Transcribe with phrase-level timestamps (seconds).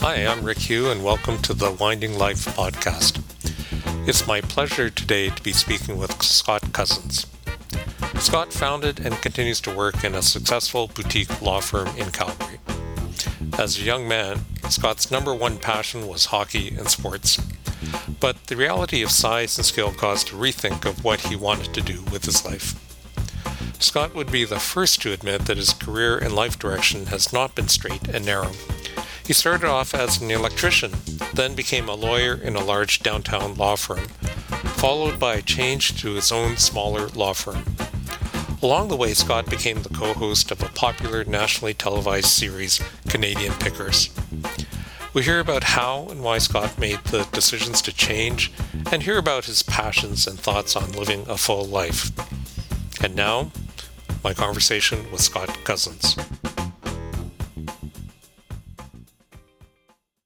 [0.00, 3.20] Hi, I'm Rick Hugh, and welcome to the Winding Life podcast.
[4.08, 7.26] It's my pleasure today to be speaking with Scott Cozens.
[8.20, 12.58] Scott founded and continues to work in a successful boutique law firm in Calgary.
[13.58, 17.38] As a young man, Scott's number one passion was hockey and sports.
[18.18, 21.82] But the reality of size and skill caused a rethink of what he wanted to
[21.82, 22.85] do with his life.
[23.78, 27.54] Scott would be the first to admit that his career and life direction has not
[27.54, 28.52] been straight and narrow.
[29.26, 30.92] He started off as an electrician,
[31.34, 34.06] then became a lawyer in a large downtown law firm,
[34.78, 37.64] followed by a change to his own smaller law firm.
[38.62, 43.52] Along the way, Scott became the co host of a popular nationally televised series, Canadian
[43.54, 44.10] Pickers.
[45.12, 48.52] We hear about how and why Scott made the decisions to change
[48.92, 52.10] and hear about his passions and thoughts on living a full life.
[53.02, 53.50] And now,
[54.26, 56.16] my conversation with Scott Cozens.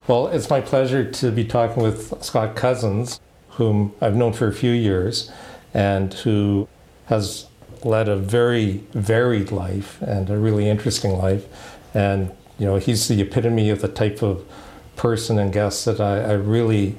[0.09, 4.55] Well, it's my pleasure to be talking with Scott Cozens, whom I've known for a
[4.55, 5.31] few years
[5.75, 6.67] and who
[7.09, 7.47] has
[7.85, 11.45] led a very varied life and a really interesting life.
[11.93, 14.47] And, you know, he's the epitome of the type of
[14.97, 16.97] person and guest that I, I really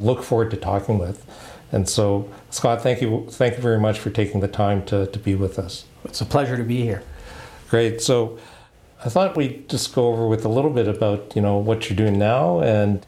[0.00, 1.24] look forward to talking with.
[1.70, 5.18] And so, Scott, thank you, thank you very much for taking the time to, to
[5.20, 5.84] be with us.
[6.04, 7.02] It's a pleasure to be here.
[7.68, 8.00] Great.
[8.00, 8.38] So,
[9.04, 11.96] I thought we'd just go over with a little bit about, you know, what you're
[11.96, 13.04] doing now and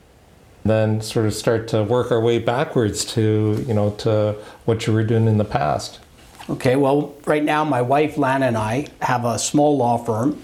[0.64, 4.92] then sort of start to work our way backwards to, you know, to what you
[4.92, 6.00] were doing in the past.
[6.50, 10.42] Okay, well, right now my wife Lana and I have a small law firm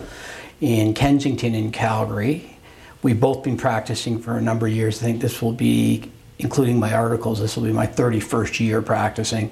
[0.60, 2.56] in Kensington in Calgary.
[3.02, 5.02] We've both been practicing for a number of years.
[5.02, 9.50] I think this will be, including my articles, this will be my 31st year practicing.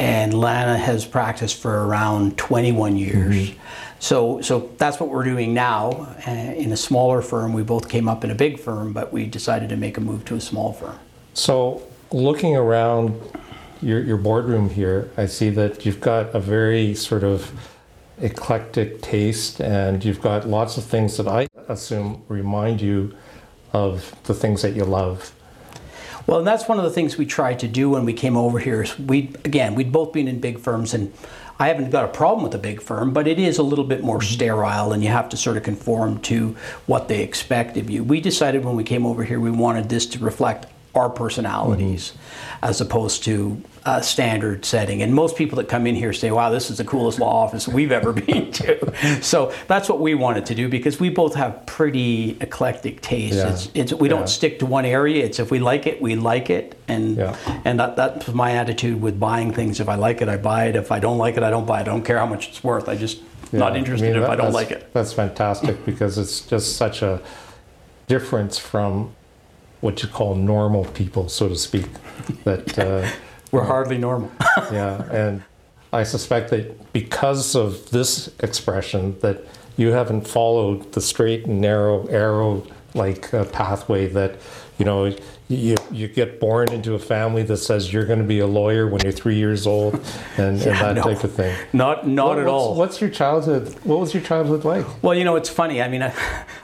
[0.00, 3.36] And Lana has practiced for around 21 years.
[3.50, 3.60] Mm-hmm.
[3.98, 7.52] So, so that's what we're doing now uh, in a smaller firm.
[7.52, 10.24] We both came up in a big firm, but we decided to make a move
[10.26, 10.98] to a small firm.
[11.34, 13.20] So, looking around
[13.82, 17.52] your, your boardroom here, I see that you've got a very sort of
[18.20, 23.14] eclectic taste and you've got lots of things that I assume remind you
[23.72, 25.32] of the things that you love.
[26.30, 28.60] Well, and that's one of the things we tried to do when we came over
[28.60, 28.86] here.
[29.04, 31.12] We again, we'd both been in big firms and
[31.58, 34.04] I haven't got a problem with a big firm, but it is a little bit
[34.04, 34.32] more mm-hmm.
[34.32, 36.54] sterile and you have to sort of conform to
[36.86, 38.04] what they expect of you.
[38.04, 42.64] We decided when we came over here we wanted this to reflect our personalities mm-hmm.
[42.64, 45.02] as opposed to a standard setting.
[45.02, 47.66] And most people that come in here say, wow, this is the coolest law office
[47.66, 49.22] we've ever been to.
[49.22, 53.36] so that's what we wanted to do because we both have pretty eclectic tastes.
[53.36, 53.50] Yeah.
[53.50, 55.24] It's, it's, we don't stick to one area.
[55.24, 56.78] It's if we like it, we like it.
[56.88, 57.60] And, yeah.
[57.64, 59.80] and that, that's my attitude with buying things.
[59.80, 60.76] If I like it, I buy it.
[60.76, 61.82] If I don't like it, I don't buy it.
[61.82, 62.88] I don't care how much it's worth.
[62.88, 64.92] I just not interested I mean, that, if I don't like it.
[64.92, 67.20] That's fantastic because it's just such a
[68.06, 69.14] difference from
[69.80, 71.86] what you call normal people, so to speak.
[72.44, 73.08] That uh,
[73.50, 74.30] we're hardly normal.
[74.72, 75.42] yeah, and
[75.92, 79.44] I suspect that because of this expression, that
[79.76, 84.36] you haven't followed the straight and narrow arrow like uh, pathway that
[84.80, 85.14] you know
[85.50, 88.86] you, you get born into a family that says you're going to be a lawyer
[88.86, 89.94] when you're three years old
[90.36, 91.56] and, yeah, and that no, type of thing.
[91.72, 92.76] Not not what, at all.
[92.76, 93.76] What's your childhood?
[93.82, 94.86] What was your childhood like?
[95.02, 95.82] Well, you know, it's funny.
[95.82, 96.14] I mean, I,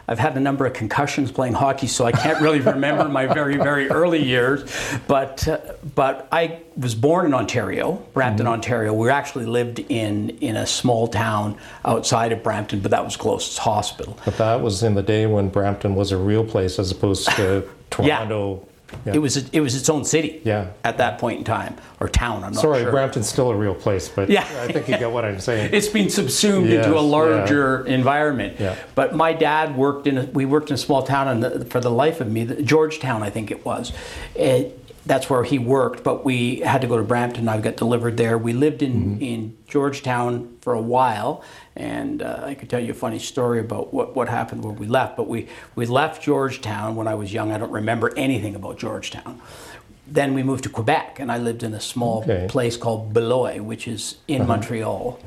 [0.07, 3.57] I've had a number of concussions playing hockey, so I can't really remember my very
[3.57, 4.65] very early years.
[5.09, 5.59] But uh,
[5.95, 8.53] but I was born in Ontario, Brampton, mm-hmm.
[8.53, 8.95] Ontario.
[8.95, 13.37] We actually lived in in a small town outside of Brampton, but that was close.
[13.37, 14.17] closest hospital.
[14.25, 17.69] But that was in the day when Brampton was a real place as opposed to
[17.97, 18.67] Toronto.
[19.05, 19.15] Yeah.
[19.15, 20.41] It was it was its own city.
[20.45, 20.69] Yeah.
[20.85, 22.45] At that point in time, or town.
[22.45, 22.93] I'm not Sorry, sure.
[22.93, 24.47] Brampton's still a real place, but yeah.
[24.61, 25.71] I think you get what I'm saying.
[25.75, 27.95] it's been subsumed yes, into a larger yeah.
[27.95, 28.61] environment.
[28.61, 28.77] Yeah.
[28.95, 30.19] But my dad worked in.
[30.19, 33.23] A, we worked in a small town, and for the life of me, the, Georgetown,
[33.23, 33.93] I think it was.
[34.37, 37.49] It, that's where he worked, but we had to go to Brampton.
[37.49, 38.37] I got delivered there.
[38.37, 39.23] We lived in, mm-hmm.
[39.23, 41.45] in Georgetown for a while,
[41.77, 44.87] and uh, I could tell you a funny story about what, what happened when we
[44.87, 45.17] left.
[45.17, 47.53] But we, we left Georgetown when I was young.
[47.53, 49.41] I don't remember anything about Georgetown.
[50.07, 52.47] Then we moved to Quebec, and I lived in a small okay.
[52.49, 54.49] place called Beloeil, which is in uh-huh.
[54.49, 55.21] Montreal.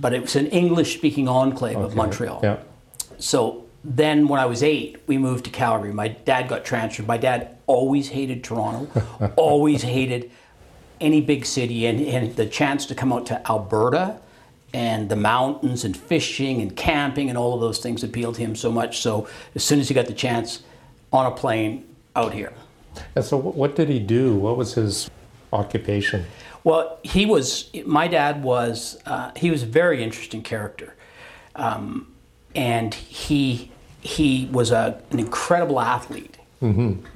[0.00, 1.84] But it was an English speaking enclave okay.
[1.84, 2.40] of Montreal.
[2.42, 2.58] Yeah.
[3.18, 5.92] So then when I was eight, we moved to Calgary.
[5.92, 7.08] My dad got transferred.
[7.08, 10.30] My dad always hated Toronto, always hated
[11.00, 14.20] any big city, and, and the chance to come out to Alberta
[14.72, 18.54] and the mountains and fishing and camping and all of those things appealed to him
[18.54, 19.00] so much.
[19.00, 20.62] So as soon as he got the chance
[21.12, 21.84] on a plane
[22.14, 22.52] out here.
[23.14, 24.34] And so, what did he do?
[24.34, 25.10] What was his
[25.52, 26.24] occupation?
[26.64, 30.94] Well, he was, my dad was, uh, he was a very interesting character.
[31.54, 32.12] um,
[32.54, 36.38] and he he was a, an incredible athlete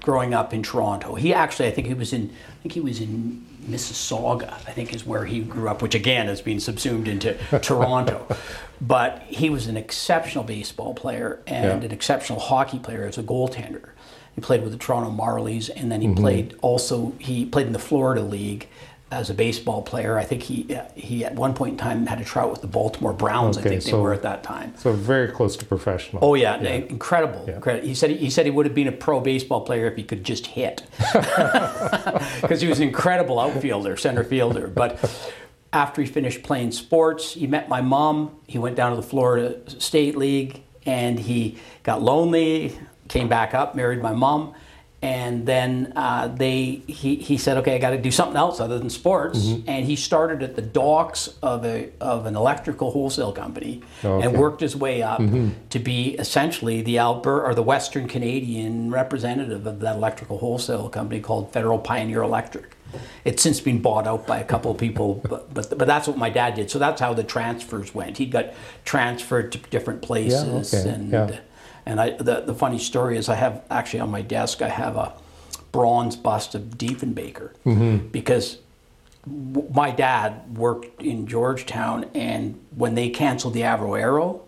[0.01, 1.15] growing up in Toronto.
[1.15, 4.53] He actually, I think he was in, I think he was in Mississauga.
[4.53, 8.27] I think is where he grew up, which again has been subsumed into Toronto.
[8.81, 11.87] But he was an exceptional baseball player and Yeah.
[11.87, 13.91] an exceptional hockey player as a goaltender.
[14.35, 16.17] He played with the Toronto Marlies, and then he mm-hmm.
[16.17, 17.13] played also.
[17.19, 18.69] He played in the Florida League
[19.13, 20.19] as a baseball player.
[20.19, 23.13] I think he he at one point in time had a tryout with the Baltimore
[23.13, 23.57] Browns.
[23.57, 24.75] I Okay, think they so- were at that time.
[24.77, 26.25] So very close to professional.
[26.25, 27.45] Oh yeah, incredible.
[27.47, 27.87] incredible.
[27.87, 30.25] He said he said he would have been a pro baseball player if he could
[30.25, 30.83] just hit,
[32.41, 34.67] because he was an incredible outfielder, center fielder.
[34.69, 34.99] But
[35.73, 38.37] after he finished playing sports, he met my mom.
[38.47, 42.79] He went down to the Florida State League, and he got lonely.
[43.09, 44.55] Came back up, married my mom,
[45.03, 48.79] and then uh, they he, he said, okay, I got to do something else other
[48.79, 49.41] than sports.
[49.41, 49.69] Mm-hmm.
[49.69, 54.37] And he started at the docks of a of an electrical wholesale company and Okay.
[54.37, 55.21] worked his way up
[55.71, 61.21] to be essentially the Alberta or the Western Canadian representative of that electrical wholesale company
[61.21, 62.77] called Federal Pioneer Electric.
[63.25, 66.17] It's since been bought out by a couple of people, but, but but that's what
[66.17, 66.71] my dad did.
[66.71, 68.19] So that's how the transfers went.
[68.19, 68.53] He got
[68.85, 71.41] transferred to different places, yeah, okay, and yeah.
[71.87, 74.97] And I the, the funny story is I have actually on my desk I have
[74.97, 75.13] a
[75.73, 78.09] bronze bust of Diefenbaker Mm-hmm.
[78.09, 78.59] because
[79.25, 84.43] w- my dad worked in Georgetown, and when they canceled the Avro Arrow,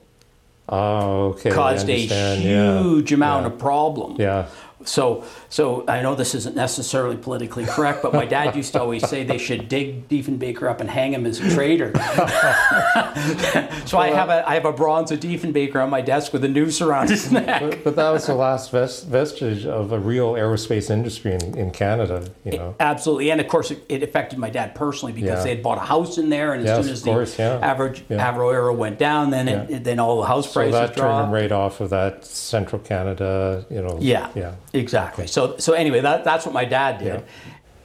[0.67, 1.51] Oh, okay.
[1.51, 2.81] Caused a understand, yeah.
[2.83, 4.17] huge amount of problem.
[4.19, 4.47] Yeah.
[4.85, 9.09] So, so I know this isn't necessarily politically correct, but my dad used to always
[9.09, 11.93] say they should dig Diefenbaker up and hang him as a traitor.
[13.87, 16.49] so I have a I have a bronze of Diefenbaker on my desk with a
[16.49, 17.61] noose around his neck.
[17.63, 21.71] But, but that was the last ves- vestige of a real aerospace industry in, in
[21.71, 22.75] Canada, you know.
[22.81, 25.43] Absolutely, and of course it, it affected my dad personally because Yeah.
[25.45, 27.59] they had bought a house in there, and as Yes, soon as the course, yeah.
[27.63, 28.33] average Yeah.
[28.33, 31.27] Avro went down, then it, then all the house So prices that turned dropped.
[31.29, 33.99] him right off of that central Canada, you know.
[34.01, 34.55] Yeah, Yeah.
[34.75, 35.27] Exactly.
[35.27, 37.21] So so anyway, that, that's what my dad did, Yeah.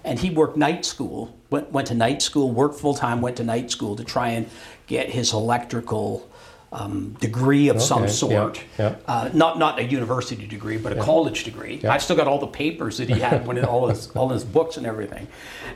[0.03, 1.35] and he worked night school.
[1.49, 4.47] Went went to night school, worked full time, went to night school to try and
[4.87, 6.27] get his electrical
[6.71, 8.63] um, degree of some sort.
[8.77, 8.95] yeah, yeah.
[9.07, 11.81] Uh, not not a university degree, but a college degree.
[11.83, 14.43] I've still got all the papers that he had when it, all his all his
[14.43, 15.27] books and everything,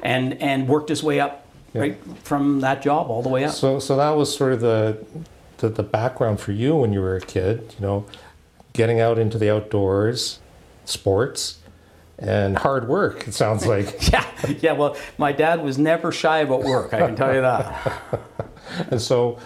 [0.03, 3.51] and and worked his way up right from that job all the way up.
[3.53, 5.03] So, so that was sort of the,
[5.57, 7.73] the the background for you when you were a kid.
[7.79, 8.05] You know,
[8.73, 10.37] getting out into the outdoors,
[10.85, 11.59] sports,
[12.19, 13.27] and hard work.
[13.27, 14.11] It sounds like.
[14.11, 14.27] yeah,
[14.61, 14.71] yeah.
[14.73, 16.93] Well, my dad was never shy about work.
[16.93, 18.01] I can tell you that.
[18.91, 19.39] and so,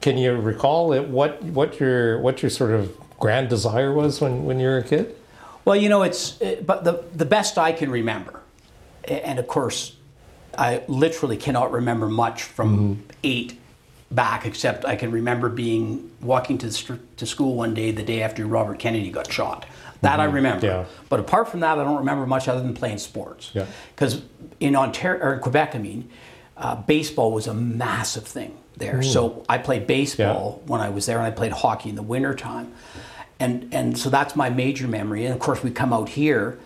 [0.00, 1.08] can you recall it?
[1.08, 4.84] What what your what your sort of grand desire was when when you were a
[4.84, 5.16] kid?
[5.64, 8.40] Well, you know, it's uh, but the the best I can remember,
[9.04, 9.96] and of course,
[10.58, 13.58] I literally cannot remember much from eight
[14.10, 18.22] back, except I can remember being walking to str- to school one day the day
[18.22, 19.66] after Robert Kennedy got shot.
[20.04, 20.34] That I mm-hmm.
[20.36, 20.66] remember.
[20.66, 20.84] Yeah.
[21.08, 23.50] But apart from that, I don't remember much other than playing sports.
[23.54, 23.66] Yeah.
[23.94, 24.22] Because
[24.60, 26.10] in Ontario or in Quebec, I mean,
[26.56, 29.00] uh, baseball was a massive thing there.
[29.00, 29.12] Mm.
[29.12, 32.72] So I played baseball when I was there, and I played hockey in the wintertime.
[33.40, 35.24] And and so that's my major memory.
[35.24, 36.58] And of course, we come out here,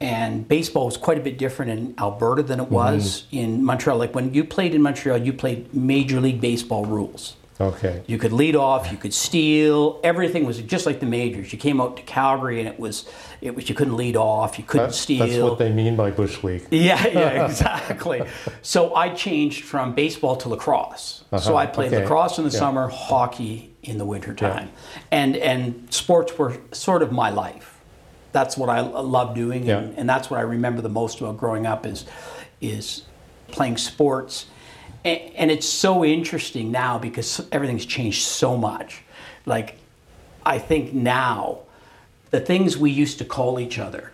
[0.00, 2.74] and baseball was quite a bit different in Alberta than it mm-hmm.
[2.74, 3.98] was in Montreal.
[3.98, 7.36] Like when you played in Montreal, you played Major League Baseball rules.
[7.58, 8.02] Okay.
[8.06, 9.98] You could lead off, you could steal.
[10.04, 11.52] Everything was just like the majors.
[11.52, 13.06] You came out to Calgary, and it was
[13.40, 15.26] it was you couldn't lead off, you couldn't That's, steal.
[15.26, 16.66] that's what they mean by bush league.
[16.70, 18.22] Yeah, yeah, exactly.
[18.62, 21.24] so I changed from baseball to lacrosse.
[21.30, 22.02] So Uh-huh, I played okay.
[22.02, 22.58] lacrosse in the Yeah.
[22.58, 24.68] summer, hockey in the wintertime.
[25.10, 27.78] And and sports were sort of my life.
[28.32, 31.64] That's what I love doing and, and that's what I remember the most about growing
[31.66, 32.04] up is
[32.60, 33.02] is
[33.48, 34.46] playing sports.
[35.06, 39.02] And, and it's so interesting now because everything's changed so much.
[39.46, 39.78] Like
[40.44, 41.60] I think now
[42.30, 44.12] the things we used to call each other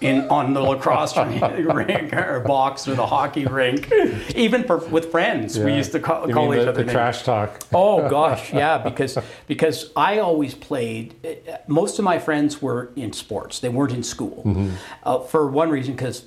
[0.00, 3.90] in on the lacrosse rink or box or the hockey rink,
[4.34, 7.66] even for with friends, we used to call, call each the, other the trash talk.
[7.72, 11.14] Oh gosh, yeah, because because I always played.
[11.24, 14.42] Eh, eh, most of my friends were in sports; they weren't in school.
[14.44, 14.70] Mm-hmm.
[15.04, 16.24] Uh, for one reason, because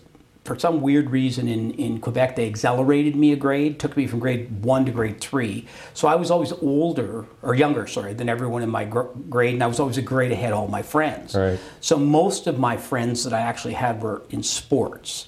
[0.48, 4.20] for some weird reason in, in Quebec they accelerated me a grade, took me from
[4.20, 5.68] grade one to grade three.
[5.94, 9.64] So I was always older or younger, sorry, than everyone in my gr- grade, and
[9.64, 11.36] I was always a grade ahead of all my friends.
[11.36, 11.60] Right.
[11.82, 15.28] So most of my friends that I actually had were in sports,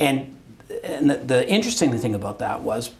[0.00, 0.34] and
[0.82, 2.90] and the, the interesting thing about that was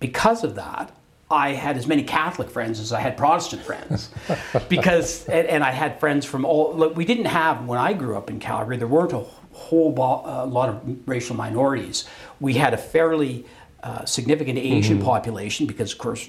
[0.00, 0.90] because of that,
[1.30, 4.10] I had as many Catholic friends as I had Protestant friends,
[4.70, 6.74] because and, and I had friends from all.
[6.74, 8.78] Look, we didn't have when I grew up in Calgary.
[8.78, 9.24] There weren't a
[9.58, 12.04] whole bo- uh, lot of racial minorities.
[12.40, 13.44] We had a fairly
[13.82, 16.28] uh, significant Asian population because, of course,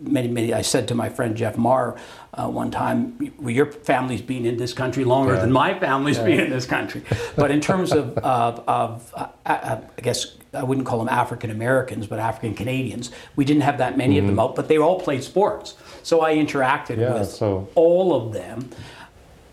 [0.00, 0.52] many, many.
[0.52, 1.96] I said to my friend Jeff Marr
[2.34, 6.40] uh, one time, well, "Your family's been in this country longer than my family's been
[6.40, 7.02] in this country."
[7.34, 11.50] But in terms of, of, of uh, uh, I guess I wouldn't call them African
[11.50, 15.00] Americans, but African Canadians, we didn't have that many of them out, but they all
[15.00, 15.74] played sports.
[16.02, 18.68] So I interacted Yeah, with so- all of them.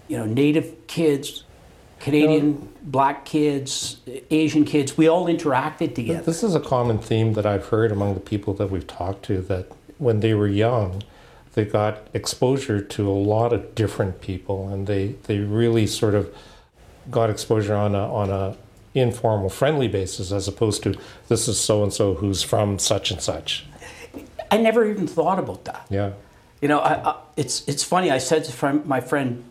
[0.10, 1.43] You know, Native kids,
[2.04, 6.22] Canadian black kids, Asian kids, we all interacted together.
[6.22, 9.42] This is a common theme that I've heard among the people that we've talked to
[9.44, 11.02] that when they were young,
[11.54, 16.36] they got exposure to a lot of different people and they, they really sort of
[17.10, 18.58] got exposure on a, on a
[18.94, 20.96] informal, friendly basis as opposed to
[21.30, 23.66] this is so and so who's from such and such.
[24.52, 25.88] I never even thought about that.
[25.90, 26.12] Yeah.
[26.62, 28.12] You know, I, I, it's it's funny.
[28.12, 29.44] I said to my friend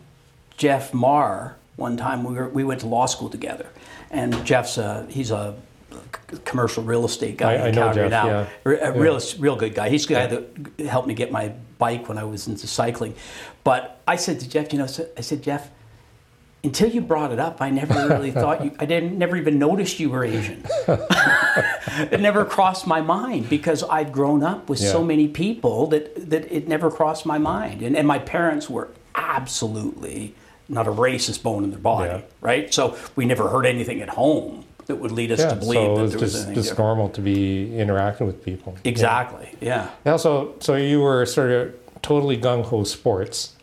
[0.57, 3.67] Jeff Marr one time we were we went to law school together,
[4.11, 5.55] and Jeff's a he's a
[6.45, 8.27] commercial real estate guy I- I in know Calgary Jeff, now.
[8.27, 8.89] yeah.
[8.89, 9.89] A real real good guy.
[9.89, 13.13] He's the guy that helped me get my bike when I was into cycling.
[13.63, 14.87] But I said to Jeff, you know,
[15.17, 15.69] I said Jeff.
[16.65, 18.71] Until you brought it up, I never really thought you.
[18.79, 20.63] I didn't never even noticed you were Asian.
[20.87, 26.49] it never crossed my mind because I'd grown up with so many people that, that
[26.49, 27.81] it never crossed my mind.
[27.81, 30.35] And, and my parents were absolutely
[30.69, 32.21] not a racist bone in their body, Yeah.
[32.41, 32.73] right?
[32.73, 35.49] So we never heard anything at home that would lead us Yeah.
[35.49, 36.87] to believe So it that was there was just, anything just different.
[36.87, 38.75] normal to be interacting with people.
[38.83, 39.89] Exactly, yeah.
[40.05, 43.53] Yeah, so so you were sort of totally gung ho sports,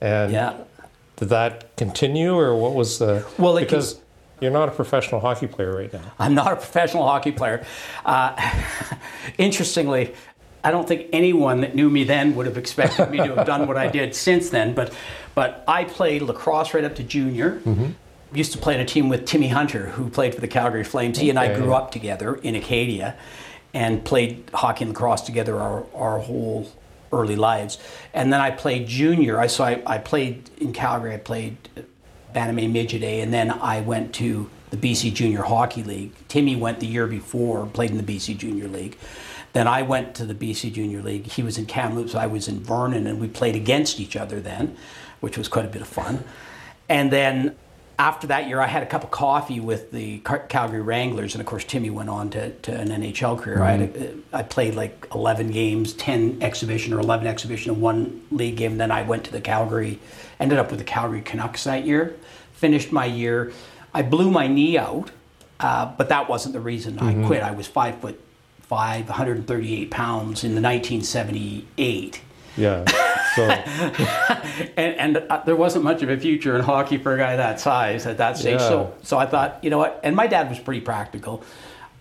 [0.00, 0.54] and Yeah.
[1.16, 3.24] did that continue, or what was the?
[3.38, 4.00] Well, it because
[4.40, 6.00] you're not a professional hockey player right now.
[6.18, 7.64] I'm not a professional hockey player.
[8.04, 8.36] Uh,
[9.38, 10.14] interestingly,
[10.62, 13.66] I don't think anyone that knew me then would have expected me to have done
[13.66, 14.74] what I did since then.
[14.74, 14.92] But,
[15.36, 17.60] but I played lacrosse right up to junior.
[17.60, 17.90] Mm-hmm.
[18.34, 21.18] Used to play on a team with Timmy Hunter, who played for the Calgary Flames.
[21.18, 23.14] He and I grew up together in Acadia,
[23.72, 26.72] and played hockey and lacrosse together our, our whole
[27.12, 27.78] early lives.
[28.14, 29.38] And then I played junior.
[29.38, 31.14] I so I, I played in Calgary.
[31.14, 31.56] I played
[32.32, 36.12] Bannerman Midget A, and then I went to the BC Junior Hockey League.
[36.28, 38.96] Timmy went the year before, played in the BC Junior League.
[39.52, 41.26] Then I went to the BC Junior League.
[41.26, 44.76] He was in Kamloops, I was in Vernon, and we played against each other then,
[45.20, 46.24] which was quite a bit of fun.
[46.88, 47.56] And then
[47.98, 51.40] after that year, I had a cup of coffee with the Cal- Calgary Wranglers, and
[51.40, 53.62] of course, Timmy went on to, to an NHL career.
[53.62, 58.22] I, had a, I played like 11 games, 10 exhibition or 11 exhibition, and one
[58.30, 58.76] league game.
[58.76, 59.98] Then I went to the Calgary,
[60.38, 62.14] ended up with the Calgary Canucks that year,
[62.52, 63.52] finished my year.
[63.94, 65.10] I blew my knee out,
[65.58, 67.42] uh, but that wasn't the reason I quit.
[67.42, 68.20] I was five foot
[68.60, 72.20] five, 138 pounds in the 1978
[72.56, 72.84] Yeah.
[73.36, 73.42] So
[74.76, 77.60] and, and uh, there wasn't much of a future in hockey for a guy that
[77.60, 78.60] size at that stage.
[78.60, 79.04] So, Yeah.
[79.04, 80.00] so I thought, you know what?
[80.02, 81.44] And my dad was pretty practical.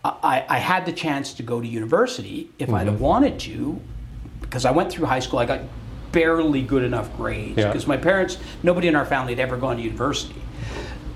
[0.03, 2.89] I, I had the chance to go to university if I'd Mm-hmm.
[2.91, 3.79] have wanted to,
[4.41, 5.39] because I went through high school.
[5.39, 5.61] I got
[6.11, 7.67] barely good enough grades Yeah.
[7.67, 10.35] because my parents, nobody in our family had ever gone to university.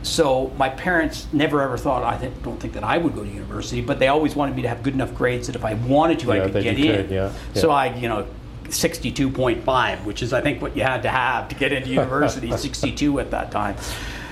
[0.02, 3.30] So my parents never ever thought I th- don't think that I would go to
[3.30, 6.20] university, but they always wanted me to have good enough grades that if I wanted
[6.20, 6.96] to, I could get in.
[7.08, 7.70] could, yeah, So.
[7.70, 8.26] I, you know,
[8.72, 13.20] 62.5, which is I think what you had to have to get into university, 62
[13.20, 13.76] at that time.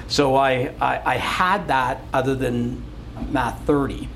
[0.08, 2.84] So I, I, I had that other than
[3.29, 4.08] math 30.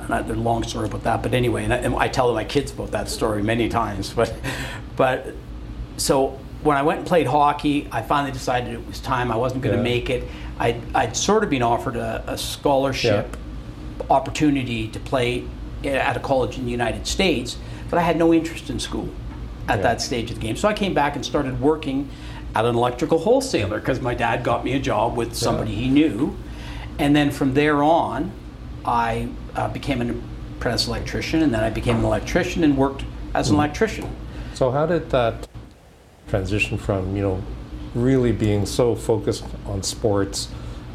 [0.00, 2.32] And I, there's a long story about that, but anyway, and I, and I tell
[2.34, 4.10] my kids about that story many times.
[4.12, 4.34] But,
[4.96, 5.34] but
[5.98, 9.30] so when I went and played hockey, I finally decided it was time.
[9.30, 9.94] I wasn't going to Yeah.
[9.96, 10.24] make it.
[10.58, 13.36] I'd, I'd sort of been offered a, a scholarship
[14.10, 15.44] opportunity to play
[15.84, 17.56] at a college in the United States,
[17.90, 19.08] but I had no interest in school
[19.68, 19.82] at Yeah.
[19.82, 20.56] that stage of the game.
[20.56, 22.08] So I came back and started working
[22.54, 26.36] at an electrical wholesaler because my dad got me a job with somebody he knew.
[26.98, 28.30] And then from there on,
[28.84, 30.22] I uh, became an
[30.58, 33.04] apprentice electrician, and then I became an electrician and worked
[33.34, 34.06] as an electrician.
[34.54, 35.48] so how did that
[36.28, 37.42] transition from you know
[37.94, 40.48] really being so focused on sports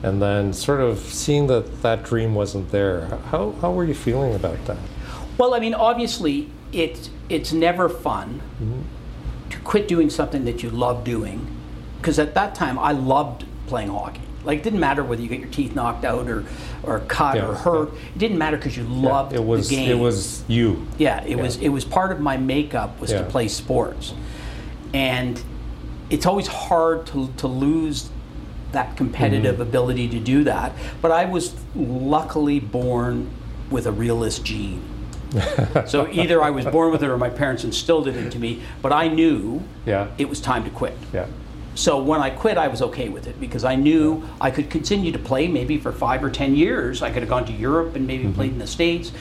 [0.03, 4.33] and then sort of seeing that that dream wasn't there how, how were you feeling
[4.35, 4.77] about that
[5.37, 8.41] Well, I mean, obviously, it's it's never fun
[9.49, 11.45] to quit doing something that you love doing,
[11.99, 14.21] because at that time I loved playing hockey.
[14.43, 16.45] Like, it didn't matter whether you get your teeth knocked out or
[16.83, 17.89] or cut Yeah, or hurt.
[18.15, 19.89] It didn't matter because you loved it was the game.
[19.91, 23.47] it was you Yeah, it was it was part of my makeup was to play
[23.49, 24.13] sports,
[24.93, 25.41] and
[26.09, 28.09] it's always hard to to lose
[28.71, 29.61] that competitive Mm-hmm.
[29.63, 30.71] ability to do that.
[31.01, 33.29] But I was luckily born
[33.69, 34.81] with a realist gene.
[35.87, 38.61] so either I was born with it or my parents instilled it into me.
[38.81, 40.97] But I knew yeah it was time to quit.
[41.13, 41.27] yeah
[41.75, 45.11] So when I quit, I was okay with it because I knew I could continue
[45.11, 47.01] to play maybe for five or ten years.
[47.01, 49.11] I could have gone to Europe and maybe played in the States.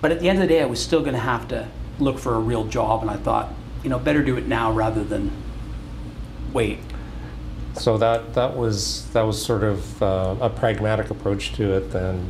[0.00, 1.68] But at the end of the day, I was still going to have to
[2.00, 3.54] look for a real job, and I thought,
[3.84, 5.30] you know, better do it now rather than
[6.52, 6.80] wait.
[7.74, 11.92] So that that was that was sort of uh, a pragmatic approach to it.
[11.92, 12.28] Then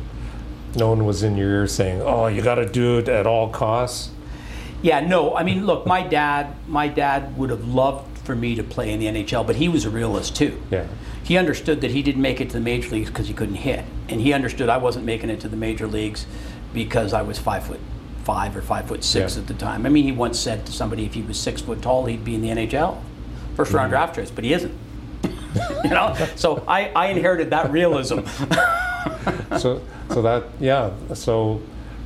[0.75, 3.49] no one was in your ear saying, "Oh, you got to do it at all
[3.49, 4.09] costs."
[4.81, 5.35] Yeah, no.
[5.35, 8.99] I mean, look, my dad, my dad would have loved for me to play in
[8.99, 10.61] the NHL, but he was a realist too.
[10.71, 10.87] Yeah.
[11.23, 13.85] He understood that he didn't make it to the major leagues because he couldn't hit,
[14.09, 16.25] and he understood I wasn't making it to the major leagues
[16.73, 17.79] because I was five foot
[18.23, 19.41] five or five foot six Yeah.
[19.41, 19.85] at the time.
[19.85, 22.35] I mean, he once said to somebody, if he was six foot tall, he'd be
[22.35, 22.97] in the NHL,
[23.55, 23.77] first Mm-hmm.
[23.77, 24.73] round draft choice, but he isn't.
[25.83, 28.19] you know, so I, I inherited that realism.
[29.59, 31.61] so so that yeah so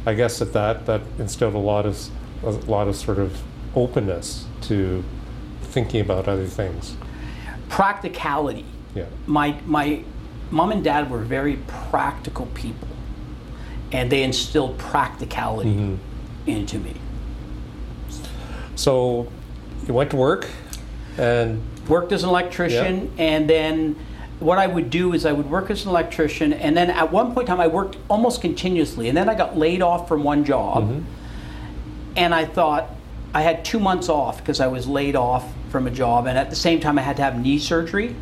[0.06, 1.98] i guess at that that instilled a lot of
[2.44, 3.42] a lot of sort of
[3.76, 5.04] openness to
[5.62, 6.96] thinking about other things
[7.70, 8.66] Practicality.
[8.96, 10.02] yeah my my
[10.52, 12.88] mom and dad were very practical people
[13.92, 16.50] and they instilled practicality Mm-hmm.
[16.50, 16.94] into me
[18.76, 19.28] so
[19.88, 20.48] you went to work
[21.18, 23.96] and worked as an electrician and then
[24.40, 27.34] what i would do is i would work as an electrician and then at one
[27.34, 30.44] point in time i worked almost continuously and then i got laid off from one
[30.46, 30.84] job.
[32.16, 32.90] And i thought
[33.34, 36.50] i had two months off because i was laid off from a job and at
[36.50, 38.16] the same time i had to have knee surgery.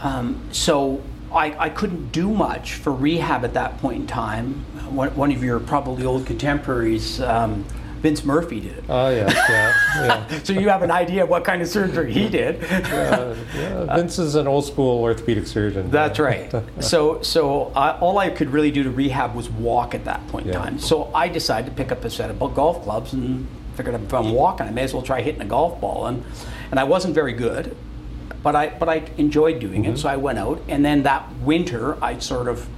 [0.00, 1.00] Um, so
[1.32, 4.64] I, I couldn't do much for rehab at that point in time.
[4.90, 7.64] One, one of your probably old contemporaries, um,
[8.02, 11.62] Vince Murphy, did oh yeah yeah yeah, So you have an idea of what kind
[11.62, 12.62] of surgery he did.
[12.64, 16.52] uh, yeah vince is an old school orthopedic surgeon That's right.
[16.80, 20.48] So, so I, all I could really do to rehab was walk at that point
[20.48, 20.78] in time.
[20.80, 24.32] So I decided to pick up a set of golf clubs and figured if I'm
[24.32, 26.06] walking, I may as well try hitting a golf ball.
[26.06, 26.24] And,
[26.70, 27.76] and I wasn't very good,
[28.42, 29.96] but I, but I enjoyed doing it.
[29.98, 32.68] So I went out, and then that winter, I sort of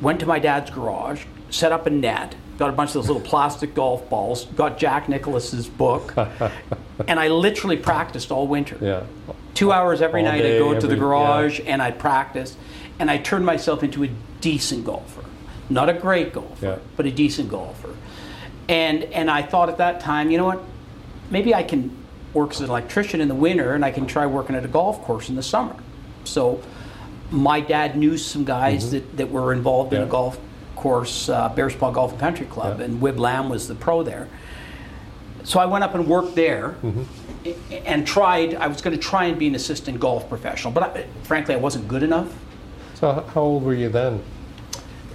[0.00, 3.22] went to my dad's garage, set up a net, got a bunch of those little
[3.22, 6.14] plastic golf balls, got Jack Nicklaus's book,
[7.08, 9.02] and I literally practiced all winter yeah
[9.54, 12.56] two hours every All night day, I'd go to the every- garage and I'd practice
[12.98, 14.08] and I turned myself into a
[14.42, 15.24] decent golfer.
[15.70, 16.76] Not a great golfer, Yeah.
[16.94, 17.94] but a decent golfer.
[18.68, 20.62] And and I thought at that time, you know what?
[21.30, 21.90] Maybe I can
[22.34, 25.00] work as an electrician in the winter and I can try working at a golf
[25.02, 25.74] course in the summer.
[26.24, 26.60] So
[27.30, 30.10] my dad knew some guys that, that were involved in a Mm-hmm.
[30.10, 30.38] Golf
[30.90, 32.84] course, uh, Bearspaw Golf and Country Club, Yeah.
[32.84, 34.28] and Wib Lamb was the pro there.
[35.42, 37.02] So I went up and worked there Mm-hmm.
[37.86, 41.06] and tried, I was going to try and be an assistant golf professional, but I,
[41.24, 42.32] frankly, I wasn't good enough.
[42.94, 44.22] so how old were you then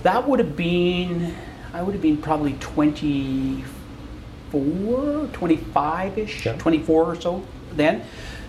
[0.03, 1.33] That would have been,
[1.73, 6.57] I would have been probably 24, 25 ish, Yeah.
[6.57, 8.03] 24 or so then.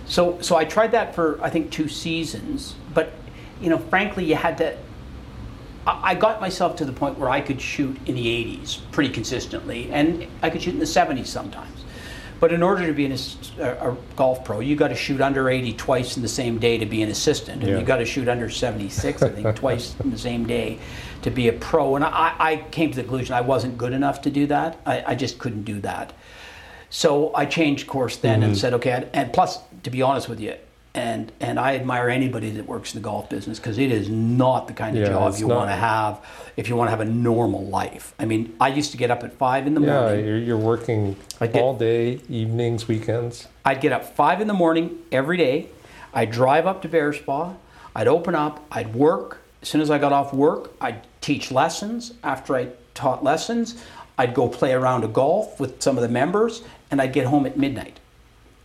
[0.06, 2.74] So, so I tried that for, I think, two seasons.
[2.92, 3.12] But,
[3.60, 4.76] you know, frankly, you had to,
[5.86, 9.90] I got myself to the point where I could shoot in the 80s pretty consistently,
[9.92, 11.84] and I could shoot in the 70s sometimes.
[12.38, 13.16] But in order to be an,
[13.60, 16.76] a, a golf pro, you got to shoot under 80 twice in the same day
[16.78, 17.78] to be an assistant, and Yeah.
[17.78, 20.78] you got to shoot under 76, I think, twice in the same day
[21.22, 21.94] to be a pro.
[21.96, 24.78] And I, I came to the conclusion I wasn't good enough to do that.
[24.86, 26.12] I, I just couldn't do that.
[26.90, 28.48] So I changed course then Mm-hmm.
[28.50, 30.54] and said, okay, and plus, to be honest with you,
[30.94, 34.66] and and I admire anybody that works in the golf business because it is not
[34.68, 36.20] the kind of Yeah, job you want to have
[36.56, 38.14] if you want to have a normal life.
[38.18, 40.26] I mean, I used to get up at five in the yeah morning.
[40.26, 44.98] you're, you're working did- all day evenings weekends I'd get up five in the morning
[45.10, 45.68] every day.
[46.12, 47.54] I'd drive up to Bearspaw.
[47.96, 48.64] I'd open up.
[48.70, 49.38] I'd work.
[49.62, 52.12] As soon as I got off work, I'd teach lessons.
[52.24, 53.82] After I taught lessons,
[54.18, 57.46] I'd go play around a golf with some of the members, and I'd get home
[57.46, 58.00] at midnight.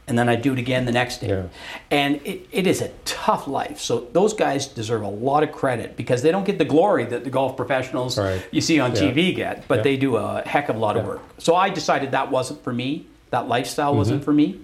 [0.08, 1.28] And then I'd do it again the next day.
[1.28, 1.44] Yeah.
[1.92, 3.80] And it, it is a tough life.
[3.80, 7.26] So those guys deserve a lot of credit because they don't get the glory that
[7.26, 8.42] the golf professionals Right.
[8.52, 9.02] you see on Yeah.
[9.02, 9.84] TV get, but Yeah.
[9.84, 11.22] they do a heck of a lot of work.
[11.40, 13.06] So I decided that wasn't for me.
[13.32, 14.26] That lifestyle wasn't Mm-hmm.
[14.26, 14.60] for me.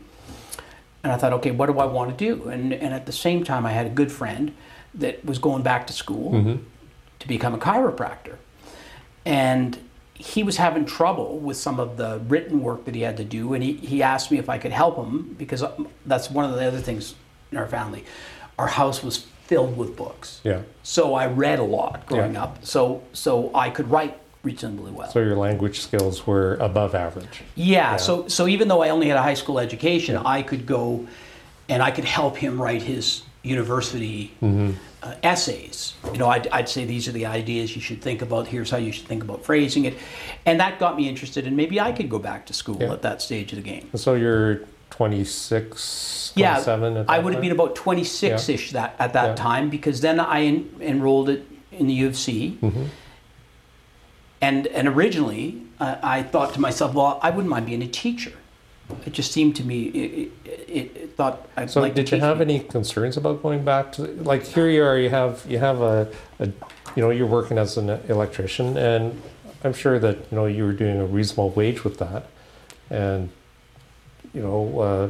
[1.03, 2.47] And I thought, okay, what do I want to do?
[2.47, 4.53] And, and at the same time, I had a good friend
[4.93, 6.55] that was going back to school Mm-hmm.
[7.19, 8.35] to become a chiropractor.
[9.25, 9.77] And
[10.23, 13.53] he was having trouble with some of the written work that he had to do.
[13.53, 16.55] And he, he asked me if I could help him because um, that's one of
[16.55, 17.15] the other things
[17.51, 18.05] in our family.
[18.57, 20.39] Our house was filled with books.
[20.45, 22.43] yeah So I read a lot growing Yeah.
[22.43, 22.65] up.
[22.65, 25.09] So, so I could write reasonably well.
[25.11, 29.17] so your language skills were above average Yeah, so so even though I only had
[29.17, 31.05] a high school education, I could go
[31.69, 35.93] and I could help him write his university uh, essays.
[36.11, 38.47] You know, I'd, I'd say these are the ideas you should think about.
[38.47, 39.95] Here's how you should think about phrasing it,
[40.45, 41.45] and that got me interested.
[41.45, 42.93] in maybe I could go back to school Yeah.
[42.93, 43.89] at that stage of the game.
[43.95, 49.13] so you're 26 Yeah, 27 at I would have been about 26 ish that at
[49.13, 49.35] that Yeah.
[49.35, 52.57] time because then I en- enrolled it in the U of C.
[52.61, 52.83] Mm-hmm.
[54.41, 58.33] And, and originally, uh, I thought to myself, well, I wouldn't mind being a teacher.
[59.05, 62.19] It just seemed to me, it, it, it thought I'd So like to did you
[62.19, 65.81] have any concerns about going back to like here you are you have you have
[65.81, 66.07] a,
[66.39, 66.45] a
[66.95, 69.21] you know you're working as an electrician and
[69.63, 72.27] I'm sure that you know you were doing a reasonable wage with that
[72.89, 73.29] and
[74.33, 75.09] you know uh,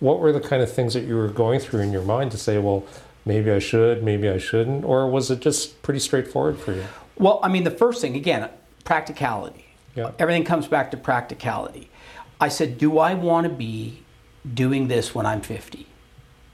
[0.00, 2.38] what were the kind of things that you were going through in your mind to
[2.38, 2.84] say well
[3.24, 6.84] maybe I should maybe I shouldn't or was it just pretty straightforward for you
[7.16, 8.48] Well, I mean, the first thing, again,
[8.84, 9.64] practicality.
[9.94, 10.10] Yeah.
[10.18, 11.88] Everything comes back to practicality.
[12.40, 14.02] I said, do I want to be
[14.54, 15.86] doing this when I'm 50?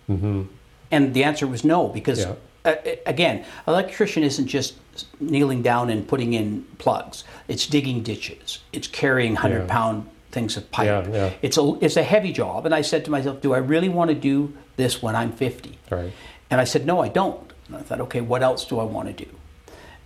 [0.08, 0.42] Mm-hmm.
[0.90, 2.34] And the answer was no, because Yeah.
[2.64, 2.74] uh,
[3.06, 4.74] again, electrician isn't just
[5.20, 7.24] kneeling down and putting in plugs.
[7.48, 8.58] It's digging ditches.
[8.72, 9.74] It's carrying hundred Yeah.
[9.74, 10.86] pound things of pipe.
[10.86, 11.30] Yeah, yeah.
[11.42, 12.66] It's a it's a heavy job.
[12.66, 15.78] And I said to myself, do I really want to do this when I'm 50?
[15.90, 16.12] right
[16.50, 17.52] And I said, no, I don't.
[17.68, 19.30] And I thought, okay, what else do I want to do?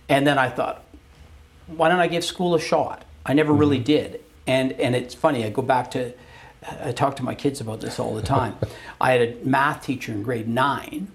[0.07, 0.83] And then I thought,
[1.67, 3.03] why don't I give school a shot?
[3.25, 4.21] I never really did.
[4.47, 6.13] And, and it's funny, I go back to,
[6.83, 8.55] I talk to my kids about this all the time.
[9.01, 11.07] I had a math teacher in grade nine,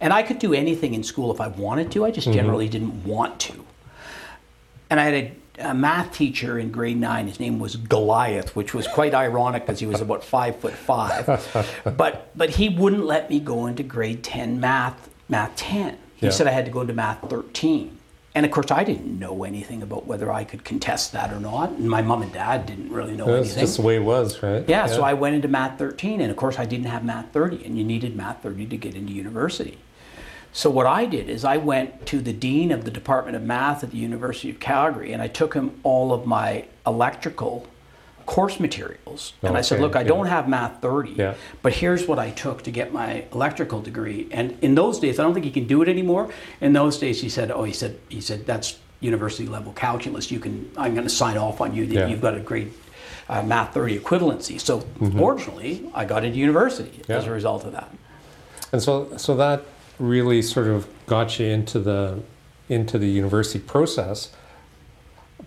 [0.00, 2.36] and I could do anything in school if I wanted to, I just mm-hmm.
[2.36, 3.64] generally didn't want to.
[4.90, 5.32] And I had a,
[5.70, 7.26] a math teacher in grade nine.
[7.26, 11.26] His name was Goliath, which was quite ironic because he was about five foot five.
[11.96, 15.96] but but he wouldn't let me go into grade ten math math ten.
[16.16, 16.32] He Yeah.
[16.32, 17.98] said I had to go into math thirteen.
[18.34, 21.70] And of course, I didn't know anything about whether I could contest that or not.
[21.70, 23.60] And my mom and dad didn't really know that's anything.
[23.60, 26.36] just the way it was right Yeah, so I went into math 13, and of
[26.36, 29.78] course I didn't have math 30, and you needed math 30 to get into university.
[30.54, 33.82] So what I did is I went to the dean of the Department of Math
[33.82, 37.66] at the University of Calgary, and I took him all of my electrical
[38.26, 40.08] course materials, and I said, Okay, "Look, I yeah.
[40.08, 41.34] don't have math 30, Yeah.
[41.62, 45.22] but here's what I took to get my electrical degree." And in those days, I
[45.22, 46.30] don't think he can do it anymore.
[46.60, 50.30] In those days, he said, "Oh, he said, he said that's university level calculus.
[50.30, 52.06] You can, I'm going to sign off on you that Yeah.
[52.08, 52.72] you've got a grade."
[53.28, 54.60] uh, math 30 equivalency.
[54.60, 54.80] So
[55.16, 57.30] fortunately, I got into university as Mm-hmm.
[57.30, 57.88] A result of that.
[58.72, 59.62] And so, so that
[59.98, 62.20] really sort of got you into the
[62.68, 64.32] into the university process.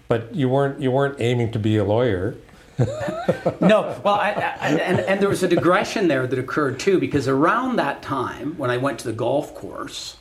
[0.07, 2.35] But you weren't you weren't aiming to be a lawyer.
[2.77, 7.27] No, well, I, I, and, and there was a digression there that occurred too, because
[7.27, 10.17] around that time when I went to the golf course,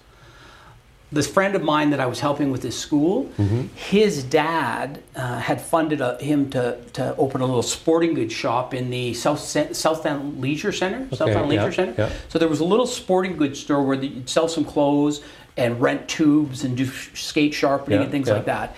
[1.12, 3.30] this friend of mine that I was helping with his school,
[3.76, 8.74] his dad uh, had funded a, him to, to open a little sporting goods shop
[8.74, 11.06] in the South Cen- South End Leisure Center.
[11.14, 11.94] South End yeah, Leisure Center.
[11.96, 12.12] yeah.
[12.28, 15.22] So there was a little sporting goods store where you'd sell some clothes
[15.56, 18.34] and rent tubes and do skate sharpening Yeah, and things yeah.
[18.34, 18.74] like that.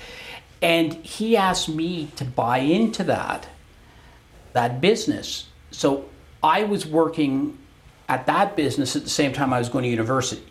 [0.60, 3.46] And he asked me to buy into that
[4.56, 5.46] that business.
[5.70, 6.08] So
[6.42, 7.56] I was working
[8.08, 10.44] at that business at the same time I was going to university.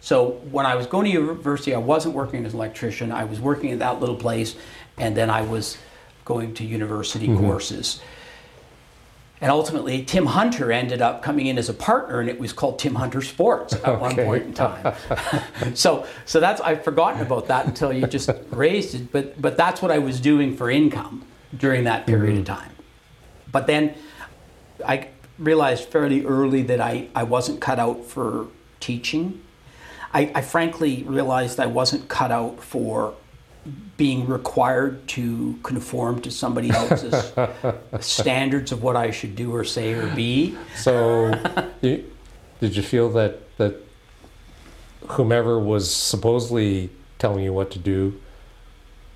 [0.00, 3.10] So when I was going to university, I wasn't working as an electrician.
[3.10, 4.54] I was working at that little place,
[4.96, 5.76] and then I was
[6.24, 7.40] going to university mm-hmm.
[7.40, 8.00] courses.
[9.40, 12.78] And ultimately, Tim Hunter ended up coming in as a partner, and it was called
[12.78, 14.94] Tim Hunter Sports at one point in time.
[15.74, 19.12] so, so that's I've forgotten about that until you just raised it.
[19.12, 21.24] But but that's what I was doing for income
[21.56, 22.54] during that period of mm-hmm.
[22.54, 22.77] time.
[23.50, 23.94] But then
[24.86, 25.08] I
[25.38, 28.48] realized fairly early that I, I wasn't cut out for
[28.80, 29.42] teaching.
[30.12, 33.14] I, I frankly realized I wasn't cut out for
[33.96, 37.32] being required to conform to somebody else's
[38.00, 40.56] standards of what I should do or say or be.
[40.76, 41.34] So,
[41.82, 42.10] you,
[42.60, 43.74] did you feel that that
[45.08, 48.18] whomever was supposedly telling you what to do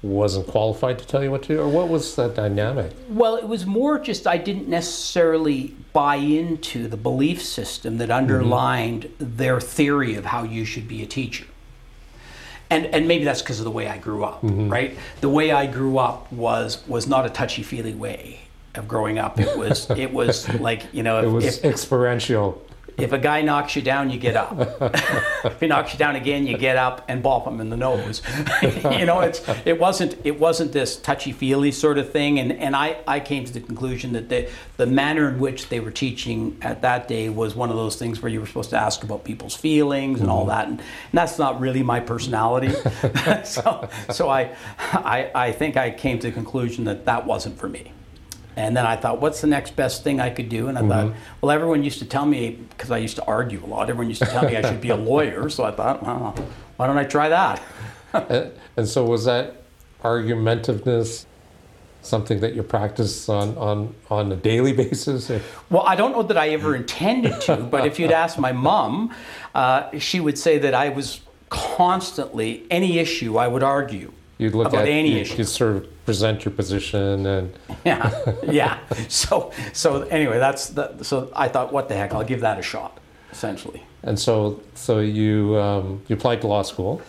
[0.02, 2.92] wasn't qualified to tell you what to do, or what was that dynamic?
[3.08, 9.12] Well, it was more just I didn't necessarily buy into the belief system that underlined
[9.18, 11.46] their theory of how you should be a teacher.
[12.68, 14.70] And, and maybe that's because of the way I grew up, mm-hmm.
[14.70, 14.96] right?
[15.20, 18.40] The way I grew up was was not a touchy feely way
[18.74, 19.38] of growing up.
[19.38, 22.62] It was it was like you know It was if, experiential.
[22.98, 24.54] If a guy knocks you down, you get up.
[25.44, 28.22] if he knocks you down again, you get up and bop him in the nose.
[28.62, 32.38] you know, it's it wasn't it wasn't this touchy feely sort of thing.
[32.38, 35.80] And and I, I came to the conclusion that the the manner in which they
[35.80, 38.78] were teaching at that day was one of those things where you were supposed to
[38.78, 40.50] ask about people's feelings and all mm-hmm.
[40.50, 42.70] that, and, and that's not really my personality.
[43.44, 47.68] so so I, I I think I came to the conclusion that that wasn't for
[47.68, 47.92] me.
[48.56, 50.68] And then I thought, what's the next best thing I could do?
[50.68, 53.66] And I thought, well, everyone used to tell me, because I used to argue a
[53.66, 55.48] lot, everyone used to tell me I should be a lawyer.
[55.48, 56.34] So I thought, well,
[56.76, 57.62] why don't I try that?
[58.14, 59.62] And, and so, was that
[60.04, 61.24] argumentiveness
[62.02, 65.30] something that you practice on on on a daily basis?
[65.70, 69.14] Well, I don't know that I ever intended to, but if you'd asked my mom,
[69.54, 74.12] uh, she would say that I was constantly, any issue, I would argue.
[74.42, 75.38] You'd look about at any you, issue.
[75.38, 78.10] you sort of present your position and yeah,
[78.42, 78.78] yeah.
[79.08, 82.12] So, so anyway, that's the, so I thought, what the heck?
[82.12, 82.98] I'll give that a shot.
[83.30, 87.00] Essentially, and so so you um, you applied to law school.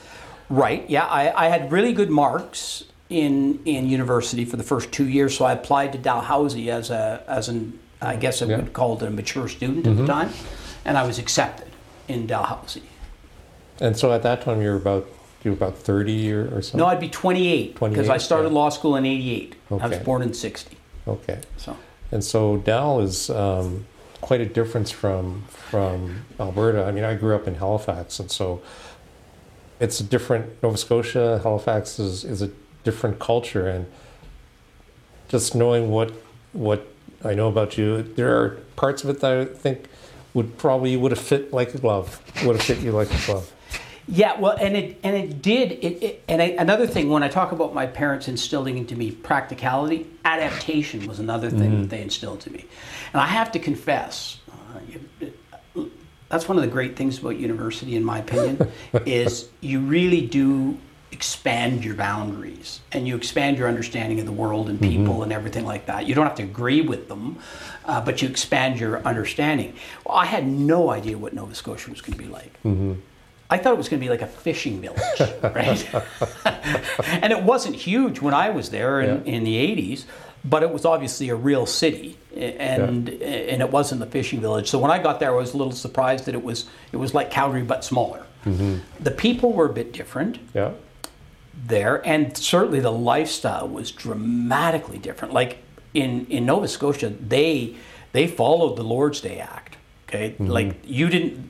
[0.50, 0.90] right?
[0.90, 5.36] Yeah, I, I had really good marks in in university for the first two years,
[5.38, 8.58] so I applied to Dalhousie as a as an I guess I Yeah.
[8.58, 10.30] would call it a mature student at the time,
[10.86, 11.68] and I was accepted
[12.08, 12.84] in Dalhousie.
[13.82, 15.06] And so at that time you were about
[15.44, 16.80] you were about thirty or, or something.
[16.80, 18.56] No, I'd be 28 because I started yeah.
[18.56, 19.56] law school in '88.
[19.72, 19.84] Okay.
[19.84, 20.78] I was born in '60,
[21.08, 21.40] Okay.
[21.58, 21.78] so.
[22.12, 23.86] And so Dal is um,
[24.22, 26.86] quite a difference from from Alberta.
[26.86, 28.62] I mean, I grew up in Halifax, and so
[29.80, 31.40] it's a different Nova Scotia.
[31.44, 32.52] Halifax is, is a
[32.84, 33.88] different culture, and
[35.28, 36.14] just knowing what
[36.54, 36.88] what
[37.24, 39.86] I know about you, there are parts of it that I think
[40.34, 42.22] would probably would have fit like a glove.
[42.46, 43.52] Would have fit you like a glove.
[44.08, 45.72] Yeah, well, and it and it did.
[45.72, 49.12] It, it and I, another thing, when I talk about my parents instilling into me
[49.12, 52.66] practicality, adaptation was another thing that they instilled to me.
[53.14, 54.40] And I have to confess,
[55.76, 55.82] uh,
[56.28, 58.72] that's one of the great things about university, in my opinion,
[59.06, 60.78] is you really do
[61.12, 65.64] expand your boundaries and you expand your understanding of the world and people and everything
[65.64, 66.08] like that.
[66.08, 67.38] You don't have to agree with them,
[67.86, 69.76] uh, but you expand your understanding.
[70.06, 72.52] Well, I had no idea what Nova Scotia was going to be like.
[73.54, 75.20] I thought it was going to be like a fishing village,
[75.60, 75.82] right?
[77.24, 79.34] and it wasn't huge when I was there in, Yeah.
[79.36, 80.06] in the 80s,
[80.44, 84.68] but it was obviously a real city, and and it wasn't the fishing village.
[84.70, 87.14] So when I got there, I was a little surprised that it was it was
[87.14, 88.22] like Calgary but smaller.
[88.46, 88.76] Mm-hmm.
[89.08, 90.72] The people were a bit different Yeah.
[91.68, 95.34] there, and certainly the lifestyle was dramatically different.
[95.34, 95.52] Like
[95.94, 97.76] in in Nova Scotia, they
[98.12, 99.78] they followed the Lord's Day Act.
[100.10, 100.48] Okay, mm-hmm.
[100.58, 101.50] like you didn't.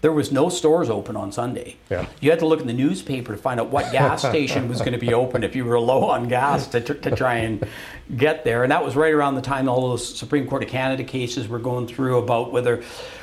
[0.00, 1.76] There was no stores open on Sunday.
[1.90, 2.06] Yeah.
[2.20, 4.92] You had to look in the newspaper to find out what gas station was going
[4.92, 7.66] to be open if you were low on gas to, to try and
[8.16, 8.62] get there.
[8.62, 11.58] And that was right around the time all those Supreme Court of Canada cases were
[11.58, 12.82] going through about whether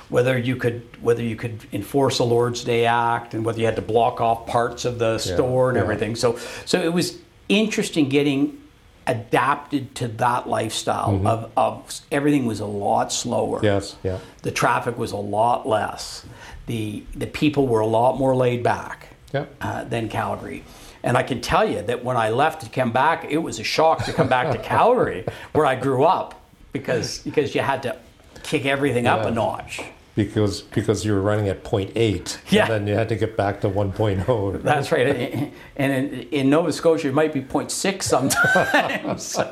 [0.10, 3.76] whether you could whether you could enforce a Lord's Day Act and whether you had
[3.76, 5.84] to block off parts of the store and yeah.
[5.84, 6.16] everything.
[6.16, 7.18] So so it was
[7.50, 8.62] interesting getting
[9.08, 11.28] adapted to that lifestyle mm-hmm.
[11.28, 13.96] of, of everything was a lot slower Yes.
[14.04, 14.20] Yeah.
[14.44, 16.26] the traffic was a lot less.
[16.67, 19.45] The the people were a lot more laid back Yeah.
[19.62, 20.63] uh, than Calgary.
[21.03, 23.63] And I can tell you that when I left to come back, it was a
[23.63, 26.34] shock to come back to Calgary, where I grew up,
[26.73, 27.95] because because you had to
[28.43, 29.82] kick everything up a notch.
[30.15, 32.63] Because because you were running at 0.8, Yeah.
[32.63, 34.63] and then you had to get back to 1.0.
[34.63, 35.53] That's right.
[35.77, 39.38] And in, in Nova Scotia, it might be 0.6 sometimes.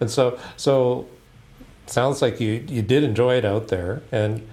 [0.00, 1.06] And so, so
[1.86, 4.02] sounds like you, you did enjoy it out there.
[4.12, 4.46] And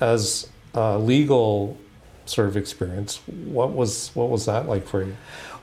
[0.00, 1.76] as a legal
[2.26, 5.16] sort of experience, what was what was that like for you?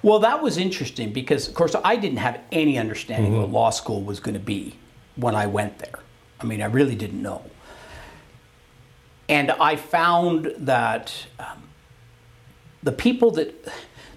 [0.04, 4.02] Well, that was interesting because, of course, I didn't have any understanding what law school
[4.02, 4.76] was going to be
[5.15, 6.00] when I went there.
[6.39, 7.44] I mean, I really didn't know.
[9.30, 11.70] And I found that um,
[12.82, 13.72] the people that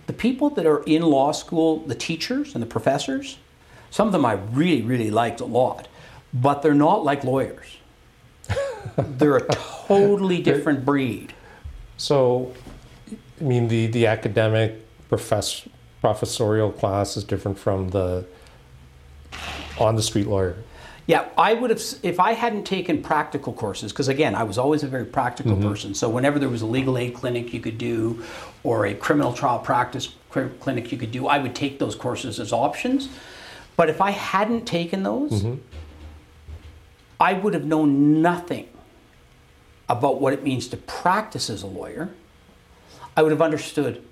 [0.07, 3.38] the people that are in law school, the teachers and the professors,
[3.90, 5.88] some of them I really, really liked a lot,
[6.33, 7.74] but they're not like lawyers.
[8.96, 11.33] They're a totally different breed.
[11.96, 12.52] So,
[13.40, 15.66] I mean, the, the academic profess,
[16.00, 18.26] professorial class is different from the
[19.78, 20.57] on the street lawyer.
[21.07, 24.83] Yeah, I would have, if I hadn't taken practical courses, because again, I was always
[24.83, 25.68] a very practical mm-hmm.
[25.68, 25.94] person.
[25.94, 28.22] So whenever there was a legal aid clinic you could do,
[28.62, 32.40] or a criminal trial practice cl- clinic you could do, I would take those courses
[32.40, 33.11] as options.
[33.76, 35.61] But if I hadn't taken those, mm-hmm.
[37.20, 38.68] I would have known nothing
[39.88, 42.11] about what it means to practice as a lawyer.
[43.16, 44.05] I would have understood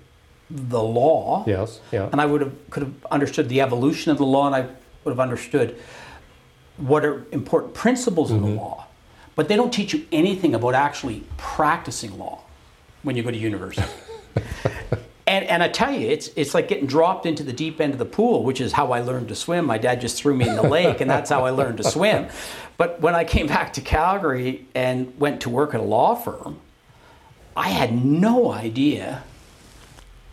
[0.49, 1.43] the law.
[1.47, 2.09] Yes, yeah.
[2.11, 4.67] And I would have could have understood the evolution of the law, and I
[5.03, 5.79] would have understood
[6.77, 8.57] what are important principles in the mm-hmm.
[8.57, 8.87] law.
[9.35, 12.41] But they don't teach you anything about actually practicing law
[13.01, 13.87] when you go to university.
[15.33, 17.99] and and I tell you, it's it's like getting dropped into the deep end of
[17.99, 19.65] the pool, which is how I learned to swim.
[19.65, 22.27] My dad just threw me in the lake, and that's how I learned to swim.
[22.77, 26.59] But when I came back to Calgary and went to work at a law firm,
[27.55, 29.23] I had no idea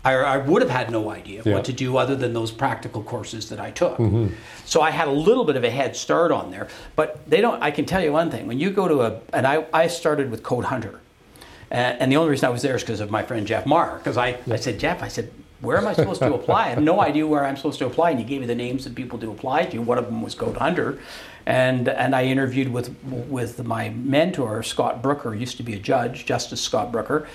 [0.04, 1.54] I, I would have had no idea Yeah.
[1.54, 3.98] what to do other than those practical courses that I took.
[3.98, 4.28] Mm-hmm.
[4.64, 6.68] So I had a little bit of a head start on there.
[6.96, 7.62] But they don't.
[7.62, 10.30] I can tell you one thing: when you go to a, and I, I started
[10.30, 11.00] with Code Hunter,
[11.70, 13.98] and, and the only reason I was there is because of my friend Jeff Marr.
[13.98, 15.30] Because I, I said, Jeff, I said,
[15.60, 16.66] where am I supposed to apply?
[16.66, 18.10] I have no idea where I'm supposed to apply.
[18.10, 19.78] And he gave me the names of people to apply to.
[19.78, 20.98] One of them was Code Hunter,
[21.44, 26.24] and and I interviewed with with my mentor Scott Brooker, used to be a judge,
[26.24, 27.28] Justice Scott Brooker.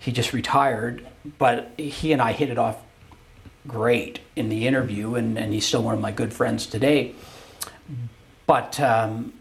[0.00, 1.06] He just retired,
[1.38, 2.78] but he and I hit it off
[3.66, 7.14] great in the interview, and, and he's still one of my good friends today.
[8.46, 9.34] But um,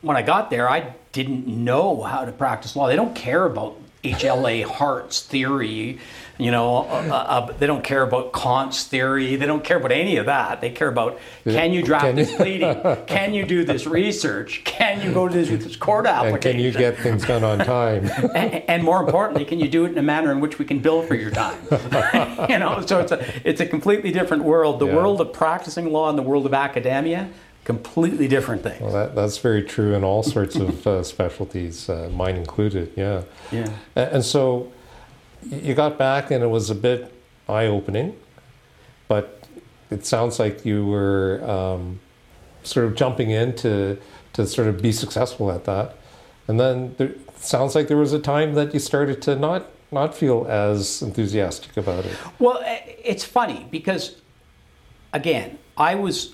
[0.00, 2.88] when I got there, I didn't know how to practice law.
[2.88, 5.98] They don't care about HLA Hart's theory,
[6.36, 9.36] you know, uh, uh, they don't care about Kant's theory.
[9.36, 10.60] They don't care about any of that.
[10.60, 13.04] They care about can you draft Can you- this pleading?
[13.06, 14.62] Can you do this research?
[14.64, 16.58] Can you go to this, this court And application?
[16.58, 18.10] can you get things done on time?
[18.34, 20.80] and, and more importantly, can you do it in a manner in which we can
[20.80, 21.56] bill for your time?
[22.50, 24.80] you know, so it's a it's a completely different world.
[24.80, 24.96] The Yeah.
[24.96, 27.30] world of practicing law and the world of academia,
[27.64, 28.80] completely different things.
[28.80, 32.92] Well, that, that's very true in all sorts of uh, specialties, uh, mine included.
[32.96, 33.22] Yeah.
[33.50, 33.70] yeah.
[33.96, 34.70] A- And so
[35.50, 37.12] you got back, and it was a bit
[37.48, 38.16] eye opening,
[39.08, 39.46] but
[39.90, 42.00] it sounds like you were um,
[42.62, 43.98] sort of jumping in to,
[44.34, 45.96] to sort of be successful at that.
[46.48, 49.66] And then there it sounds like there was a time that you started to not,
[49.92, 52.16] not feel as enthusiastic about it.
[52.38, 54.16] Well, it's funny because,
[55.12, 56.33] again, I was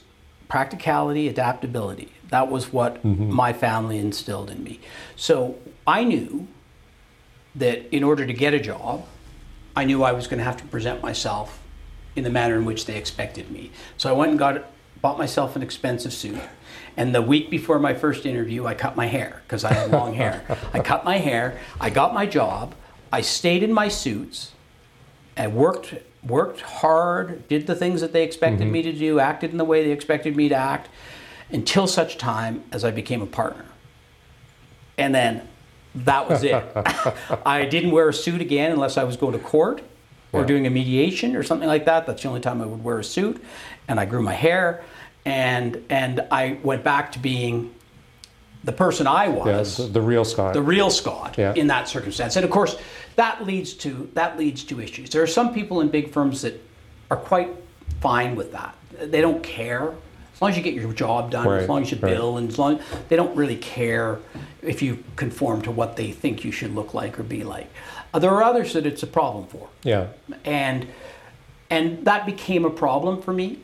[0.50, 2.12] practicality, adaptability.
[2.28, 3.32] That was what mm-hmm.
[3.32, 4.80] my family instilled in me.
[5.16, 6.46] So I knew
[7.54, 9.06] that in order to get a job,
[9.74, 11.60] I knew I was going to have to present myself
[12.16, 13.70] in the manner in which they expected me.
[13.96, 14.64] So I went and got
[15.00, 16.40] bought myself an expensive suit.
[16.96, 20.14] And the week before my first interview, I cut my hair because I had long
[20.14, 20.44] hair.
[20.74, 21.58] I cut my hair.
[21.80, 22.74] I got my job.
[23.12, 24.52] I stayed in my suits.
[25.36, 25.94] I worked
[26.26, 28.72] worked hard, did the things that they expected mm-hmm.
[28.72, 30.88] me to do, acted in the way they expected me to act,
[31.50, 33.64] until such time as I became a partner.
[34.98, 35.48] And then
[35.94, 36.62] that was it.
[37.46, 39.82] I didn't wear a suit again unless I was going to court
[40.32, 40.46] or Yeah.
[40.46, 42.06] doing a mediation or something like that.
[42.06, 43.42] That's the only time I would wear a suit.
[43.88, 44.84] And I grew my hair
[45.24, 47.74] and and I went back to being
[48.64, 50.54] the person I Yeah, was the, the real Scott.
[50.54, 51.54] the real Scott Yeah.
[51.54, 52.36] in that circumstance.
[52.36, 52.76] And of course,
[53.16, 55.10] that leads to that leads to issues.
[55.10, 56.60] There are some people in big firms that
[57.10, 57.50] are quite
[58.00, 58.74] fine with that.
[59.00, 59.94] They don't care
[60.34, 62.14] as long as you get your job done, Right, as long as you right.
[62.14, 64.18] bill, and as long they don't really care
[64.62, 67.68] if you conform to what they think you should look like or be like.
[68.12, 70.08] Uh, there are others that it's a problem for yeah.
[70.44, 70.86] and
[71.70, 73.58] and that became a problem for me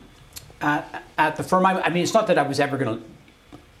[0.61, 1.65] at, at the firm.
[1.65, 3.03] I, I mean, it's not that I was ever going to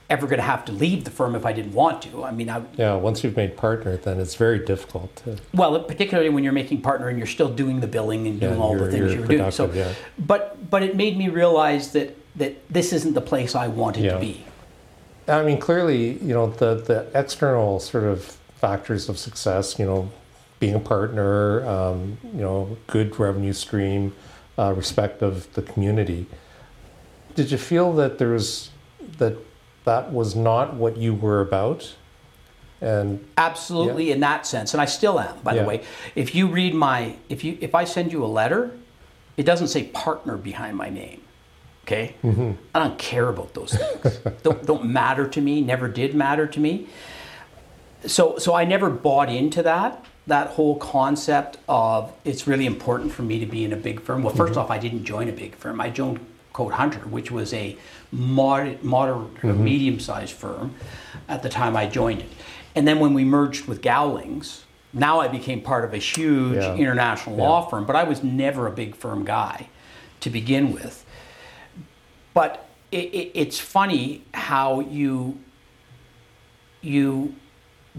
[0.09, 2.23] ever going to have to leave the firm if I didn't want to.
[2.23, 5.37] I mean, I, Yeah, once you've made partner, then it's very difficult to.
[5.53, 8.59] well, particularly when you're making partner and you're still doing the billing and doing Yeah,
[8.63, 9.51] all the things you're you were doing.
[9.51, 9.93] So, yeah.
[10.17, 14.13] but but it made me realize that that this isn't the place I wanted Yeah.
[14.13, 14.45] to be.
[15.27, 18.23] I mean, clearly, you know, the, the external sort of
[18.61, 20.09] factors of success, you know,
[20.59, 24.15] being a partner, um, you know, good revenue stream,
[24.57, 26.27] uh, respect of the community.
[27.35, 28.69] Did you feel that there was,
[29.17, 29.35] that
[29.87, 31.95] that was not what you were about?
[32.79, 35.35] And Absolutely, in that sense, and I still am.
[35.43, 35.61] By Yeah.
[35.63, 35.81] the way,
[36.13, 38.77] if you read my, if you, if I send you a letter,
[39.35, 41.21] it doesn't say partner behind my name.
[41.85, 42.51] Okay, Mm-hmm.
[42.75, 44.17] I don't care about those things.
[44.43, 45.61] don't don't matter to me.
[45.61, 46.87] Never did matter to me.
[48.05, 53.21] So so I never bought into that that whole concept of it's really important for
[53.23, 54.21] me to be in a big firm.
[54.23, 55.79] Well, 1st off, I didn't join a big firm.
[55.79, 56.19] I joined
[56.51, 57.77] Code Hunter, which was a
[58.11, 59.63] mod, moderate or mm-hmm.
[59.63, 60.75] medium-sized firm
[61.27, 62.29] at the time I joined it.
[62.75, 66.75] And then when we merged with Gowlings, now I became part of a huge Yeah.
[66.75, 69.69] international law firm, but I was never a big firm guy
[70.21, 71.05] to begin with.
[72.33, 75.39] But it, it, it's funny how you
[76.81, 77.35] you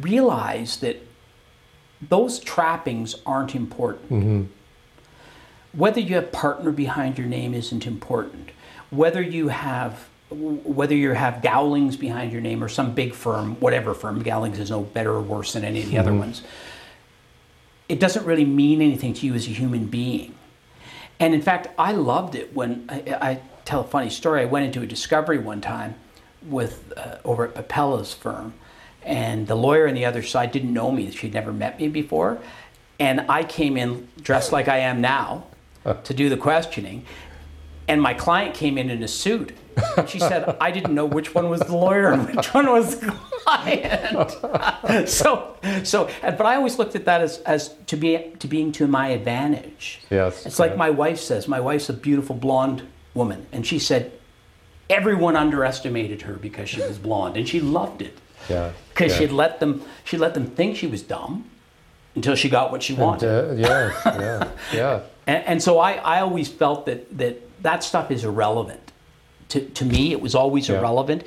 [0.00, 1.02] realize that
[2.00, 4.10] those trappings aren't important.
[4.10, 4.42] Mm-hmm.
[5.72, 8.50] Whether you have partner behind your name isn't important.
[8.90, 13.94] Whether you have whether you have Gowlings behind your name or some big firm, whatever
[13.94, 16.42] firm, Gowlings is no better or worse than any of the other ones.
[17.88, 20.34] It doesn't really mean anything to you as a human being.
[21.18, 24.42] And in fact, I loved it when I, I tell a funny story.
[24.42, 25.94] I went into a discovery one time
[26.42, 28.52] with uh, over at Papella's firm,
[29.02, 32.38] and the lawyer on the other side didn't know me; she'd never met me before,
[33.00, 35.46] and I came in dressed like I am now
[36.04, 37.04] to do the questioning,
[37.88, 39.56] and my client came in in a suit.
[40.06, 43.12] She said, "I didn't know which one was the lawyer and which one was the
[43.12, 48.72] client." so, so, but I always looked at that as, as to be to being
[48.72, 50.00] to my advantage.
[50.10, 51.48] Yes, It's like my wife says.
[51.48, 52.82] My wife's a beautiful blonde
[53.14, 54.12] woman, and she said
[54.90, 58.18] everyone underestimated her because she was blonde, and she loved it
[58.48, 58.72] yeah.
[58.90, 59.18] because yeah.
[59.18, 61.48] she'd let them she let them think she was dumb
[62.14, 63.28] until she got what she wanted.
[63.28, 65.00] Uh, yeah, yeah, yeah.
[65.28, 68.92] And, and so I, I always felt that, that that stuff is irrelevant.
[69.50, 70.78] To, to me, it was always Yeah.
[70.78, 71.24] irrelevant.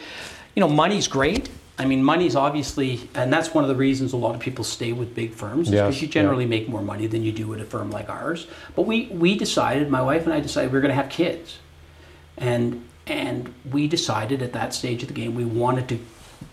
[0.55, 1.49] You know, money's great.
[1.79, 4.91] I mean, money's obviously, and that's one of the reasons a lot of people stay
[4.93, 6.13] with big firms, is Yes, because you yeah.
[6.13, 8.45] generally make more money than you do at a firm like ours.
[8.75, 11.57] But we, we decided, my wife and I decided we are going to have kids.
[12.37, 15.99] And, and we decided at that stage of the game we wanted to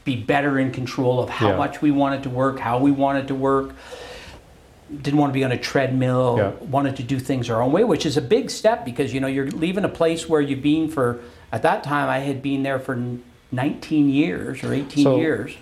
[0.04, 1.56] be better in control of how Yeah.
[1.56, 3.74] much we wanted to work, how we wanted to work.
[4.90, 6.50] Didn't want to be on a treadmill, Yeah.
[6.66, 9.26] wanted to do things our own way, which is a big step because you know
[9.26, 11.20] you're leaving a place where you've been for
[11.52, 12.98] at that time I had been there for
[13.52, 15.56] 19 years or 18 So- years.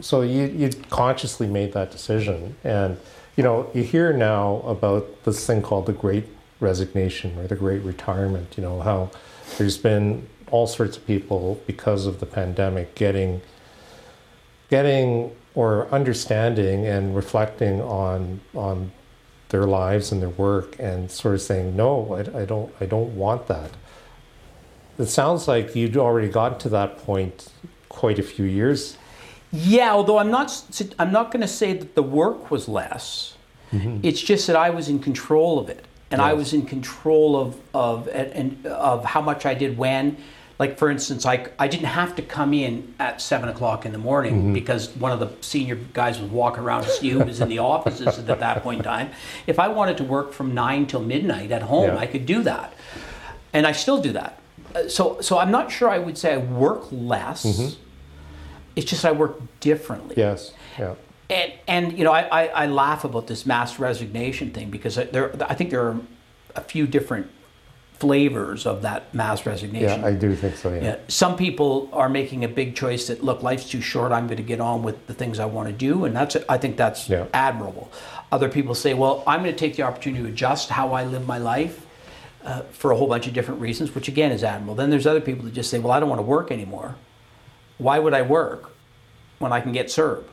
[0.00, 2.96] So you you consciously made that decision, and
[3.36, 6.24] you know you hear now about this thing called the Great
[6.58, 8.54] Resignation or the Great Retirement.
[8.56, 9.10] You know how
[9.58, 13.42] there's been all sorts of people because of the pandemic getting
[14.70, 18.90] getting or understanding and reflecting on on
[19.50, 23.14] their lives and their work and sort of saying no I, I don't I don't
[23.16, 23.70] want that
[24.98, 27.48] it sounds like you'd already gotten to that point
[27.88, 28.96] quite a few years
[29.52, 30.50] Yeah, although I'm not
[30.98, 33.36] I'm not going to say that the work was less.
[33.70, 33.98] Mm-hmm.
[34.02, 37.60] It's just that I was in control of it, and I was in control of
[37.74, 40.16] of and, and of how much I did when.
[40.62, 43.98] Like for instance, I, I didn't have to come in at seven o'clock in the
[43.98, 47.48] morning because one of the senior guys was walking around to see who was in
[47.48, 49.10] the offices at that point in time.
[49.48, 51.96] If I wanted to work from nine till midnight at home, Yeah.
[52.04, 52.74] I could do that,
[53.52, 54.38] and I still do that.
[54.72, 57.40] Uh, So so I'm not sure I would say I work less.
[58.76, 60.14] It's just I work differently.
[60.16, 60.94] yes yeah
[61.28, 65.28] And, and you know, I, I, I laugh about this mass resignation thing because there,
[65.52, 65.96] I think there are
[66.54, 67.26] a few different
[67.98, 70.00] flavors of that mass resignation.
[70.00, 70.72] Yeah, I do think so.
[70.74, 70.82] Yeah.
[70.82, 74.10] Yeah, some people are making a big choice that look, life's too short.
[74.12, 76.58] I'm going to get on with the things I want to do, and that's I
[76.58, 77.26] think that's Yeah.
[77.32, 77.90] admirable.
[78.32, 81.26] Other people say, well, I'm going to take the opportunity to adjust how I live
[81.26, 81.86] my life
[82.44, 84.74] uh, for a whole bunch of different reasons, which again is admirable.
[84.74, 86.96] Then there's other people that just say, well, I don't want to work anymore.
[87.78, 88.72] Why would I work
[89.38, 90.28] when I can get served?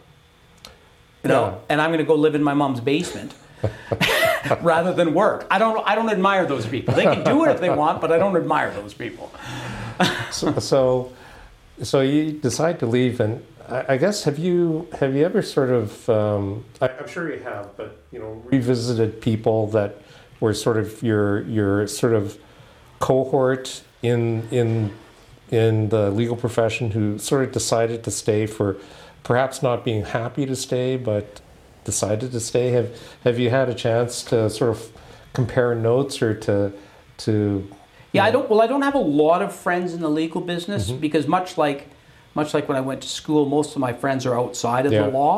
[1.24, 3.34] You know, and I'm going to go live in my mom's basement.
[4.62, 5.48] rather than work.
[5.52, 6.94] I don't I don't admire those people.
[6.94, 9.32] They can do it if they want, but I don't admire those people.
[10.32, 11.12] So, so,
[11.84, 16.10] so you decide to leave, and I, guess have you have you ever sort of?
[16.10, 20.02] Um, I'm sure you have, but you know, revisited people that
[20.40, 22.38] were sort of your your sort of
[23.00, 24.92] cohort in in
[25.52, 28.78] in the legal profession who sort of decided to stay for
[29.24, 31.42] perhaps not being happy to stay, but
[31.94, 32.68] decided to stay.
[32.78, 32.90] Have
[33.24, 34.80] have you had a chance to sort of
[35.34, 36.56] compare notes or to
[37.26, 37.34] to
[38.14, 38.48] Yeah, I don't.
[38.50, 41.00] Well, I don't have a lot of friends in the legal business Mm-hmm.
[41.06, 41.80] because much like,
[42.36, 45.04] much like when I went to school, most of my friends are outside of Yeah.
[45.06, 45.36] the law.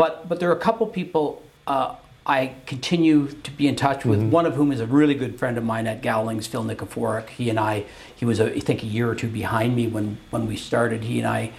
[0.00, 1.24] But but there are a couple people
[1.66, 1.94] uh,
[2.38, 4.18] I continue to be in touch with.
[4.20, 4.38] Mm-hmm.
[4.38, 7.26] One of whom is a really good friend of mine at Gowlings, Phil Nikiforuk.
[7.40, 7.84] He and I,
[8.20, 11.00] he was a, I think a year or two behind me when when we started.
[11.04, 11.52] He and I.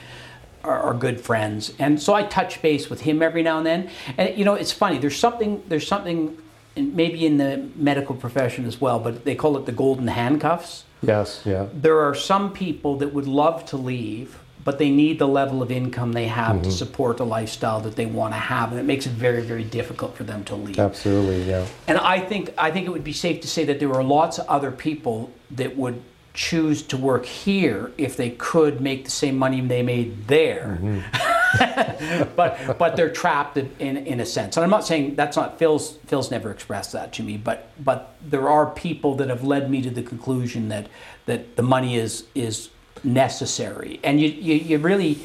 [0.69, 3.89] Are, are good friends, and so I touch base with him every now and then.
[4.17, 4.99] And you know, it's funny.
[4.99, 5.63] There's something.
[5.67, 6.37] There's something,
[6.75, 11.41] maybe in the medical profession as well, but they call it the golden handcuffs yes,
[11.45, 11.67] yeah.
[11.73, 15.71] there are some people that would love to leave, but they need the level of
[15.71, 16.71] income they have to mm-hmm.
[16.71, 20.15] support the lifestyle that they want to have, and it makes it very, very difficult
[20.15, 20.79] for them to leave.
[20.79, 21.65] Absolutely, yeah.
[21.87, 24.39] And I think I think it would be safe to say that there are lots
[24.39, 26.01] of other people that would
[26.33, 30.77] choose to work here if they could make the same money they made there.
[30.81, 31.29] Mm-hmm.
[32.35, 34.55] but but they're trapped in, in in a sense.
[34.55, 38.15] And I'm not saying that's not Phil's Phil's never expressed that to me, but but
[38.21, 40.87] there are people that have led me to the conclusion that
[41.25, 42.69] that the money is is
[43.03, 43.99] necessary.
[44.03, 45.19] And you you, you really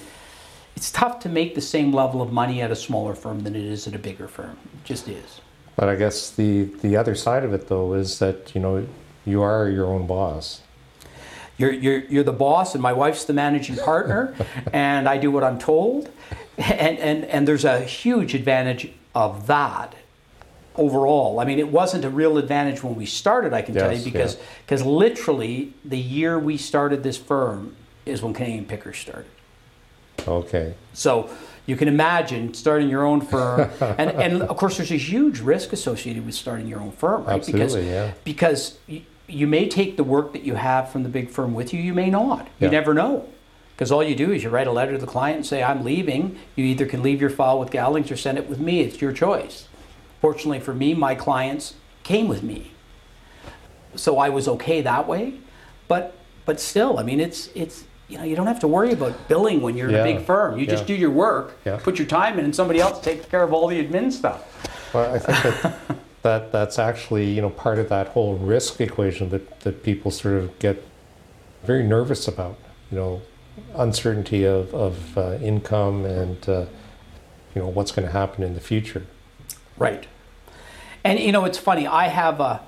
[0.77, 3.65] it's tough to make the same level of money at a smaller firm than it
[3.65, 4.57] is at a bigger firm.
[4.65, 5.41] It just is.
[5.77, 8.87] But I guess the the other side of it though is that you know
[9.27, 10.63] you are your own boss.
[11.57, 14.35] You're, you're, you're the boss, and my wife's the managing partner,
[14.73, 16.11] and I do what I'm told.
[16.59, 19.95] And, and, and there's a huge advantage of that
[20.77, 21.39] overall.
[21.41, 24.05] I mean, it wasn't a real advantage when we started, I can tell you, Yes,
[24.05, 24.43] because yeah.
[24.67, 27.77] because literally the year we started this firm
[28.07, 29.27] is when Canadian Pickers started.
[30.27, 30.75] Okay.
[30.93, 31.31] So
[31.67, 35.73] you can imagine starting your own firm, and, and of course, there's a huge risk
[35.73, 37.45] associated with starting your own firm, right?
[37.45, 38.13] because Absolutely, yeah.
[38.25, 38.79] because
[39.27, 41.95] you, may take the work that you have from the big firm with you, you
[41.95, 42.49] may not.
[42.61, 43.29] You never know.
[43.75, 45.83] Because all you do is you write a letter to the client and say, I'm
[45.83, 46.39] leaving.
[46.55, 48.81] You either can leave your file with Gowlings or send it with me.
[48.83, 49.67] It's your choice.
[50.21, 52.71] Fortunately for me, my clients came with me.
[53.97, 55.35] So I was okay that way.
[55.89, 56.17] But
[56.47, 59.61] but still, I mean it's it's you know, you don't have to worry about billing
[59.63, 60.59] when you're in a big firm.
[60.59, 61.79] You just do your work, Yeah.
[61.83, 64.93] put your time in, and somebody else takes care of all the admin stuff.
[64.95, 65.81] Well, I think that,
[66.25, 70.35] that that's actually you know part of that whole risk equation that that people sort
[70.35, 70.85] of get
[71.63, 72.59] very nervous about.
[72.91, 73.23] You know,
[73.77, 76.67] uncertainty of, of uh, income and uh,
[77.55, 79.07] you know what's going to happen in the future.
[79.77, 80.07] Right.
[81.03, 81.87] And you know, it's funny.
[81.87, 82.61] I have a,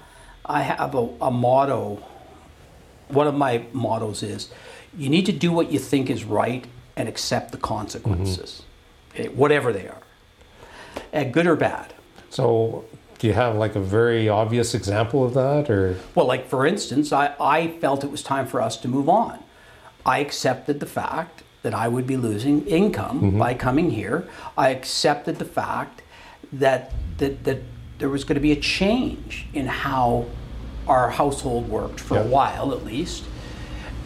[0.45, 2.03] I have a, a motto.
[3.09, 4.51] One of my mottos is,
[4.97, 8.63] you need to do what you think is right and accept the consequences,
[9.13, 10.03] okay, whatever they are,
[11.13, 11.95] and good or bad.
[12.31, 12.85] So,
[13.19, 17.13] do you have like a very obvious example of that, or Well, like for instance,
[17.13, 19.43] I, I felt it was time for us to move on.
[20.05, 23.39] I accepted the fact that I would be losing income mm-hmm.
[23.39, 24.29] by coming here.
[24.57, 26.03] I accepted the fact
[26.53, 27.59] that, that, that
[27.99, 30.27] there was going to be a change in how
[30.87, 33.25] our household worked for a while at least.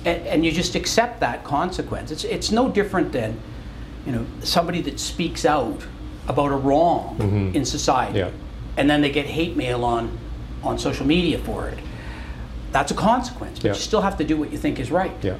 [0.06, 2.10] And, and you just accept that consequence.
[2.10, 3.38] It's, it's no different than
[4.06, 5.84] you know, somebody that speaks out
[6.28, 7.56] about a wrong mm-hmm.
[7.56, 8.30] in society Yeah.
[8.76, 10.16] And then they get hate mail on,
[10.62, 11.78] on social media for it.
[12.72, 13.72] That's a consequence, but Yeah.
[13.72, 15.12] you still have to do what you think is right.
[15.22, 15.36] yeah,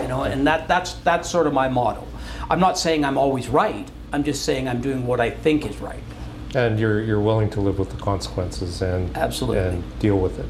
[0.00, 2.06] You know, and that, that's that's sort of my model.
[2.48, 3.88] I'm not saying I'm always right.
[4.12, 6.02] I'm just saying I'm doing what I think is right.
[6.54, 9.58] and you're you're willing to live with the consequences and Absolutely.
[9.58, 10.46] and deal with it.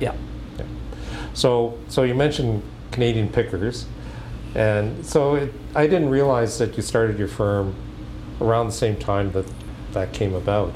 [0.00, 0.14] Yeah.
[1.34, 2.62] So, so you mentioned
[2.92, 3.84] Canadian Pickers,
[4.54, 7.74] and so it, I didn't realize that you started your firm
[8.40, 9.44] around the same time that
[9.92, 10.74] that came about.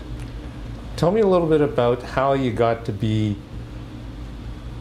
[1.00, 3.34] Tell me a little bit about how you got to be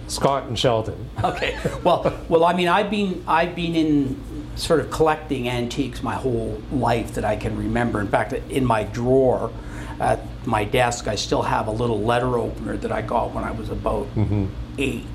[0.10, 1.10] Scott and Sheldon.
[1.24, 1.58] Okay.
[1.82, 4.22] Well, well, I mean, I've been I've been in
[4.58, 8.02] sort of collecting antiques my whole life that I can remember.
[8.02, 9.50] In fact, in my drawer
[10.02, 13.52] at my desk, I still have a little letter opener that I got when I
[13.52, 14.48] was about mm-hmm.
[14.78, 15.06] eight.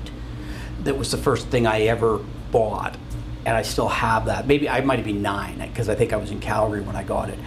[0.85, 2.17] That was the first thing I ever
[2.51, 2.97] bought,
[3.45, 4.47] and I still have that.
[4.47, 7.03] Maybe I might have been nine because I think I was in Calgary when I
[7.03, 7.37] got it.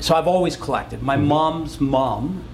[0.00, 1.02] So I've always collected.
[1.02, 2.44] My mom's mom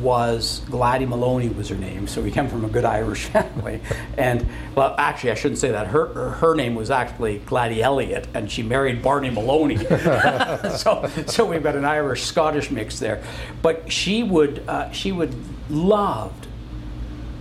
[0.00, 3.80] was Gladie Maloney was her name, so we come from a good Irish family.
[4.16, 5.88] And well, actually, I shouldn't say that.
[5.88, 9.76] Her her, name was actually Gladie Elliott, and she married Barney Maloney.
[10.76, 13.22] so so we've got an Irish Scottish mix there.
[13.60, 15.34] But she would uh, she would
[15.70, 16.46] loved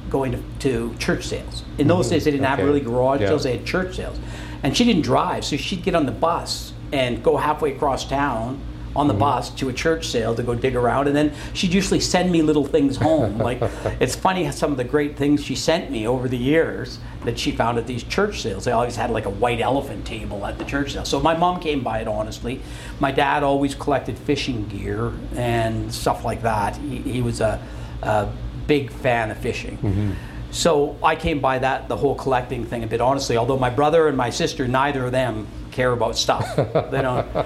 [0.10, 1.64] going to, to church sales.
[1.78, 3.28] In those days, they didn't have really garage Yeah.
[3.28, 4.20] sales; they had church sales.
[4.64, 8.62] And she didn't drive, so she'd get on the bus and go halfway across town
[8.96, 12.00] on the bus to a church sale to go dig around, and then she'd usually
[12.00, 13.38] send me little things home.
[13.38, 13.60] like
[14.00, 17.38] it's funny how some of the great things she sent me over the years that
[17.38, 18.66] she found at these church sales.
[18.66, 21.06] They always had like a white elephant table at the church sale.
[21.06, 22.62] So my mom came by it honestly.
[23.00, 26.76] My dad always collected fishing gear and stuff like that.
[26.78, 27.62] He, he was a,
[28.02, 28.30] a
[28.68, 29.78] big fan of fishing.
[29.78, 30.12] Mm-hmm.
[30.52, 33.38] So I came by that the whole collecting thing a bit honestly.
[33.38, 36.56] Although my brother and my sister, neither of them care about stuff.
[36.92, 37.26] they don't.
[37.36, 37.46] uh,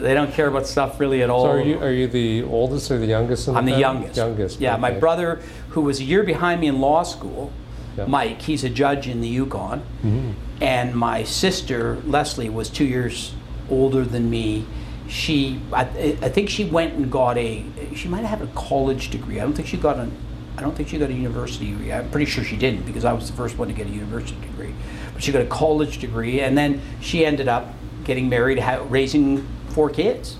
[0.00, 1.44] They don't care about stuff really at all.
[1.44, 3.48] So are you are you the oldest or the youngest?
[3.48, 3.80] In I'm the family?
[3.80, 4.16] youngest.
[4.16, 4.60] Youngest.
[4.60, 7.52] Yeah, my brother, who was a year behind me in law school,
[7.96, 8.06] Yeah.
[8.06, 10.30] Mike, he's a judge in the Yukon, Mm-hmm.
[10.62, 13.34] and my sister Leslie was two years
[13.70, 14.64] older than me.
[15.08, 15.80] She, I,
[16.22, 17.64] I think she went and got a.
[17.96, 19.40] She might have had a college degree.
[19.40, 20.12] I don't think she got an.
[20.56, 21.92] I don't think she got a university degree.
[21.92, 24.38] I'm pretty sure she didn't because I was the first one to get a university
[24.40, 24.74] degree.
[25.20, 29.90] She got a college degree, and then she ended up getting married, ha- raising four
[29.90, 30.36] kids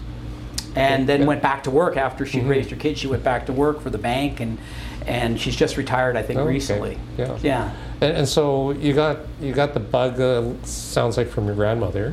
[0.77, 1.27] and then Yeah.
[1.27, 2.49] went back to work after she Mhm.
[2.49, 2.99] raised her kids.
[3.01, 4.59] She went back to work for the bank, and
[5.07, 6.53] and she's just retired, I think, Oh, okay.
[6.53, 6.99] recently.
[7.17, 7.29] Yeah.
[7.43, 7.71] Yeah.
[8.03, 10.21] And, and so you got you got the bug.
[10.21, 12.13] Uh, sounds like from your grandmother.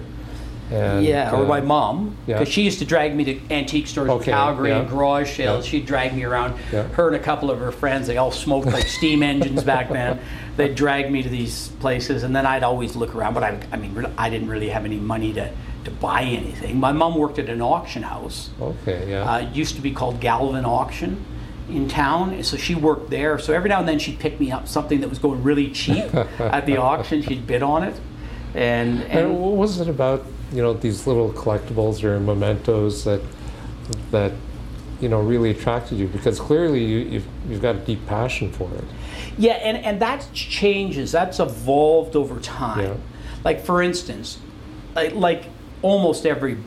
[0.71, 2.39] And, yeah, or uh, my mom, yeah.
[2.39, 5.65] because she used to drag me to antique stores Okay, in Calgary and garage sales.
[5.65, 5.71] Yeah.
[5.71, 6.55] She'd drag me around.
[6.73, 6.83] Yeah.
[6.93, 10.19] Her and a couple of her friends, they all smoked like steam engines back then.
[10.57, 13.35] They'd drag me to these places, and then I'd always look around.
[13.35, 15.51] But I, I mean, I didn't really have any money to,
[15.85, 16.79] to buy anything.
[16.79, 18.49] My mom worked at an auction house.
[18.59, 19.11] Okay.
[19.11, 19.31] Yeah.
[19.31, 21.23] uh, it used to be called Galvin Auction
[21.69, 22.43] in town.
[22.43, 23.39] So she worked there.
[23.39, 26.13] So every now and then she'd pick me up something that was going really cheap
[26.39, 27.21] at the auction.
[27.21, 27.95] She'd bid on it.
[28.55, 33.21] And, and and what was it about you know these little collectibles or mementos that
[34.11, 34.31] that
[34.99, 36.07] you know really attracted you?
[36.07, 38.83] Because clearly you, you've you've got a deep passion for it.
[39.37, 41.11] Yeah, and, and that changes.
[41.11, 42.79] That's evolved over time.
[42.85, 42.93] Yeah.
[43.43, 44.39] Like, for instance,
[44.95, 45.45] like, like
[45.81, 46.57] almost every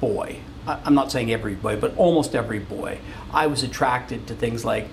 [0.00, 2.98] boy, I- I'm not saying every boy, but almost every boy,
[3.32, 4.88] I was attracted to things like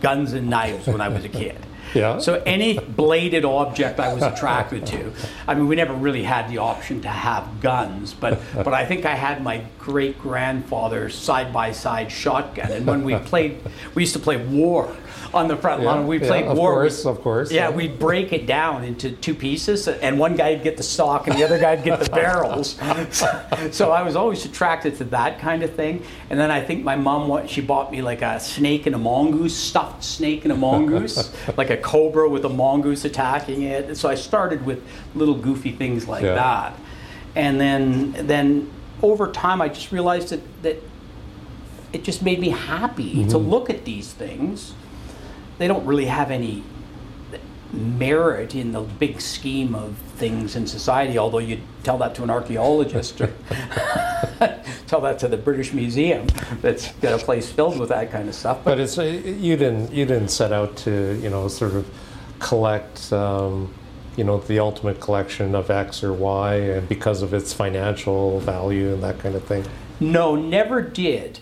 [0.00, 1.56] guns and knives when I was a kid.
[1.94, 2.20] Yeah.
[2.20, 5.12] So any bladed object I was attracted to.
[5.46, 9.04] I mean, we never really had the option to have guns, but but I think
[9.04, 13.60] I had my great grandfather's side by side shotgun, and when we played,
[13.94, 14.96] we used to play war
[15.34, 16.00] on the front lawn.
[16.00, 16.72] Yeah, We yeah, played of war.
[16.72, 17.74] course, of course, Yeah, yeah.
[17.76, 21.44] we'd break it down into two pieces, and one guy'd get the stock, and the
[21.44, 22.78] other guy'd get the barrels.
[23.10, 26.04] So, so I was always attracted to that kind of thing.
[26.30, 29.56] And then I think my mom, she bought me like a snake and a mongoose,
[29.56, 33.86] stuffed snake and a mongoose, like a cobra with a mongoose attacking it.
[33.86, 34.82] And so I started with
[35.14, 36.34] little goofy things like Yeah.
[36.34, 36.78] that,
[37.34, 38.70] and then then
[39.02, 40.76] over time I just realized that that
[41.92, 43.50] it just made me happy to mm-hmm.
[43.50, 44.74] look at these things.
[45.62, 46.64] They don't really have any
[47.72, 52.30] merit in the big scheme of things in society, although you tell that to an
[52.30, 53.28] archaeologist or
[54.88, 56.26] tell that to the British Museum
[56.62, 58.64] that's got a place filled with that kind of stuff.
[58.64, 61.88] But But it's uh, you didn't you didn't set out to you know sort of
[62.40, 63.72] collect um,
[64.16, 68.94] you know the ultimate collection of X or Y and because of its financial value
[68.94, 69.64] and that kind of thing.
[70.00, 71.38] no, never did.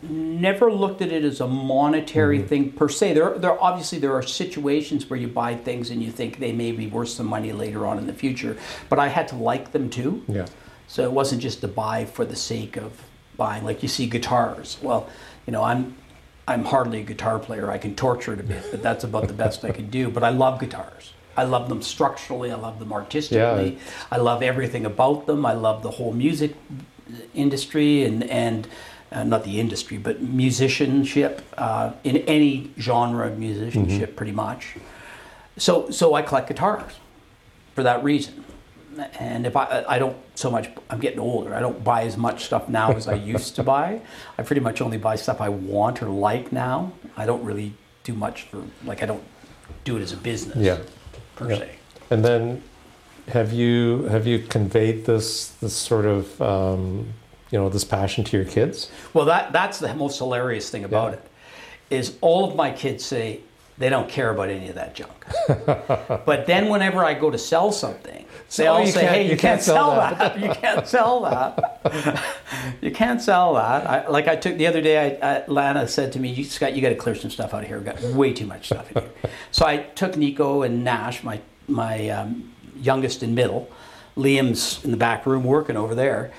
[0.00, 2.46] Never looked at it as a monetary mm-hmm.
[2.46, 3.14] thing per se.
[3.14, 6.70] There, there obviously there are situations where you buy things and you think they may
[6.70, 8.56] be worth some money later on in the future.
[8.88, 10.22] But I had to like them too.
[10.28, 10.46] Yeah.
[10.86, 13.02] So it wasn't just to buy for the sake of
[13.36, 13.64] buying.
[13.64, 14.78] Like you see guitars.
[14.80, 15.08] Well,
[15.46, 15.96] you know, I'm
[16.46, 17.70] I'm hardly a guitar player.
[17.70, 20.10] I can torture it a bit, but that's about the best I can do.
[20.10, 21.12] But I love guitars.
[21.36, 22.50] I love them structurally.
[22.50, 23.72] I love them artistically.
[23.72, 23.78] Yeah.
[24.10, 25.44] I love everything about them.
[25.44, 26.54] I love the whole music
[27.34, 28.68] industry and and
[29.12, 34.76] uh, not the industry, but musicianship uh, in any genre of musicianship, pretty much.
[35.56, 36.92] So so I collect guitars
[37.74, 38.44] for that reason.
[39.20, 41.54] And if I, I don't so much, I'm getting older.
[41.54, 44.00] I don't buy as much stuff now as I used to buy.
[44.36, 46.92] I pretty much only buy stuff I want or like now.
[47.16, 49.22] I don't really do much for, like, I don't
[49.84, 50.78] do it as a business Yeah.
[51.36, 51.58] per Yeah.
[51.58, 51.70] se.
[52.10, 52.62] And then
[53.28, 57.12] have you have you conveyed this this sort of um,
[57.50, 58.90] you know this passion to your kids?
[59.14, 61.18] Well, that, that's the most hilarious thing about Yeah.
[61.18, 61.24] it
[61.90, 63.40] is all of my kids say
[63.78, 65.24] they don't care about any of that junk.
[66.26, 69.30] but then whenever I go to sell something, they So all you say, can't- "Hey,
[69.30, 70.38] you, can't, sell that.
[70.40, 72.24] you can't sell that.
[72.82, 76.12] you can't sell that." I, like I took the other day, I, I, Lana said
[76.12, 77.76] to me, "You Scott, you got to clear some stuff out of here.
[77.78, 79.10] We've got way too much stuff in here."
[79.52, 83.70] so I took Nico and Nash, my my um, youngest and middle.
[84.16, 86.32] Liam's in the back room working over there.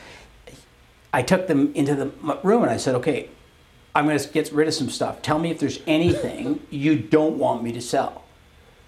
[1.13, 2.11] I took them into the
[2.43, 3.29] room and I said, okay,
[3.95, 5.21] I'm going to get rid of some stuff.
[5.21, 8.23] Tell me if there's anything you don't want me to sell.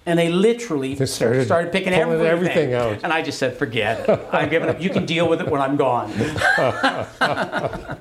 [0.06, 2.26] And they literally They started started, picking everything.
[2.26, 3.00] everything out.
[3.04, 4.20] And I just said, forget it.
[4.32, 4.82] I'm giving up.
[4.82, 6.12] You can deal with it when I'm gone.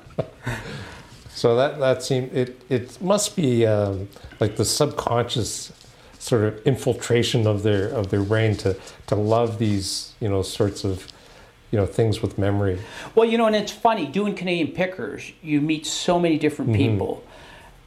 [1.33, 4.09] So that that seem it it must be um,
[4.39, 5.71] like the subconscious
[6.19, 10.83] sort of infiltration of their of their brain to to love these you know sorts
[10.83, 11.07] of
[11.71, 12.79] you know things with memory.
[13.15, 15.31] Well, you know, and it's funny doing Canadian Pickers.
[15.41, 16.91] You meet so many different mm-hmm.
[16.91, 17.23] people,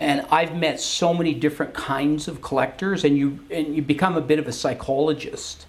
[0.01, 4.23] and I've met so many different kinds of collectors, and you and you become a
[4.23, 5.67] bit of a psychologist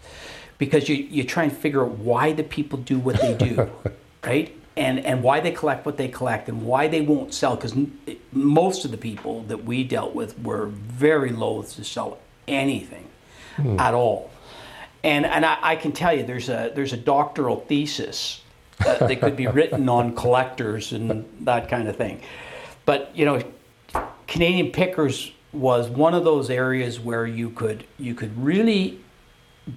[0.58, 3.70] because you you try and figure out why the people do what they do,
[4.24, 4.56] right?
[4.78, 7.56] And and why they collect what they collect, and why they won't sell.
[7.56, 7.76] Because
[8.32, 13.08] most of the people that we dealt with were very loath to sell anything
[13.58, 13.78] hmm.
[13.80, 14.32] at all.
[15.06, 18.42] And and I, I can tell you, there's a there's a doctoral thesis
[18.80, 22.22] that, could be written on collectors and that kind of thing.
[22.86, 23.44] But you know,
[24.28, 29.00] Canadian Pickers was one of those areas where you could you could really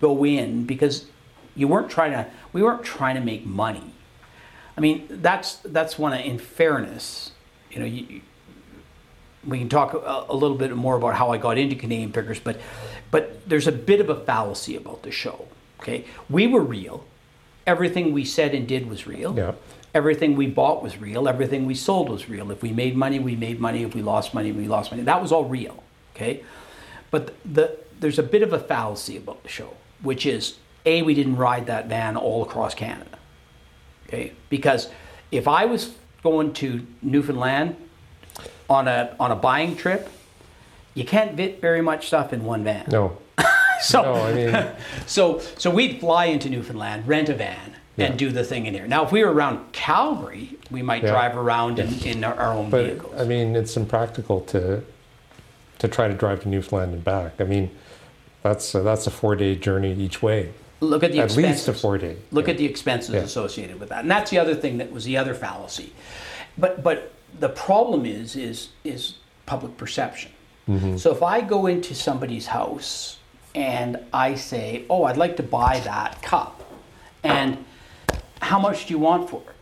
[0.00, 1.04] go in because
[1.54, 3.92] you weren't trying to we weren't trying to make money.
[4.78, 7.32] I mean, that's that's one of, in fairness,
[7.70, 8.22] you know, you,
[9.46, 12.40] we can talk a, a little bit more about how I got into Canadian Pickers,
[12.40, 12.60] but
[13.10, 15.46] but there's a bit of a fallacy about the show.
[15.80, 17.04] Okay, we were real.
[17.66, 19.36] Everything we said and did was real.
[19.36, 19.52] Yeah.
[19.94, 21.28] Everything we bought was real.
[21.28, 22.50] Everything we sold was real.
[22.50, 23.82] If we made money, we made money.
[23.82, 25.02] If we lost money, we lost money.
[25.02, 25.82] That was all real.
[26.14, 26.42] Okay,
[27.10, 31.14] but the there's a bit of a fallacy about the show, which is a we
[31.14, 33.18] didn't ride that van all across Canada.
[34.06, 34.90] Okay, because
[35.30, 37.76] if I was going to Newfoundland
[38.68, 40.08] on a on a buying trip,
[40.94, 42.84] you can't fit very much stuff in one van.
[42.90, 43.16] No,
[43.80, 44.66] So no, I mean
[45.06, 48.06] so so we'd fly into Newfoundland, rent a van, Yeah.
[48.06, 48.86] and do the thing in here.
[48.86, 51.10] Now, if we were around Calgary, we might Yeah.
[51.12, 53.14] drive around in, in our, our own but vehicles.
[53.20, 54.82] I mean it's impractical to
[55.78, 57.40] to try to drive to Newfoundland and back.
[57.40, 57.70] I mean
[58.42, 61.50] that's a, that's a four day journey each way, Look at the at expenses.
[61.66, 62.16] least a four day.
[62.30, 63.20] Look at the expenses Yeah.
[63.22, 65.92] associated with that, and that's the other thing that was the other fallacy.
[66.56, 69.14] But but the problem is is is
[69.46, 70.32] public perception.
[70.68, 70.96] Mm-hmm.
[70.96, 73.18] So if I go into somebody's house
[73.54, 76.62] and I say, "Oh, I'd like to buy that cup,"
[77.22, 77.64] and
[78.40, 79.54] how much do you want for it?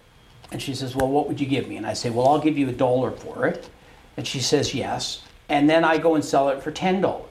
[0.52, 1.76] And she says, Well, what would you give me?
[1.76, 3.68] And I say, Well, I'll give you a dollar for it.
[4.16, 5.22] And she says, Yes.
[5.48, 7.22] And then I go and sell it for $10.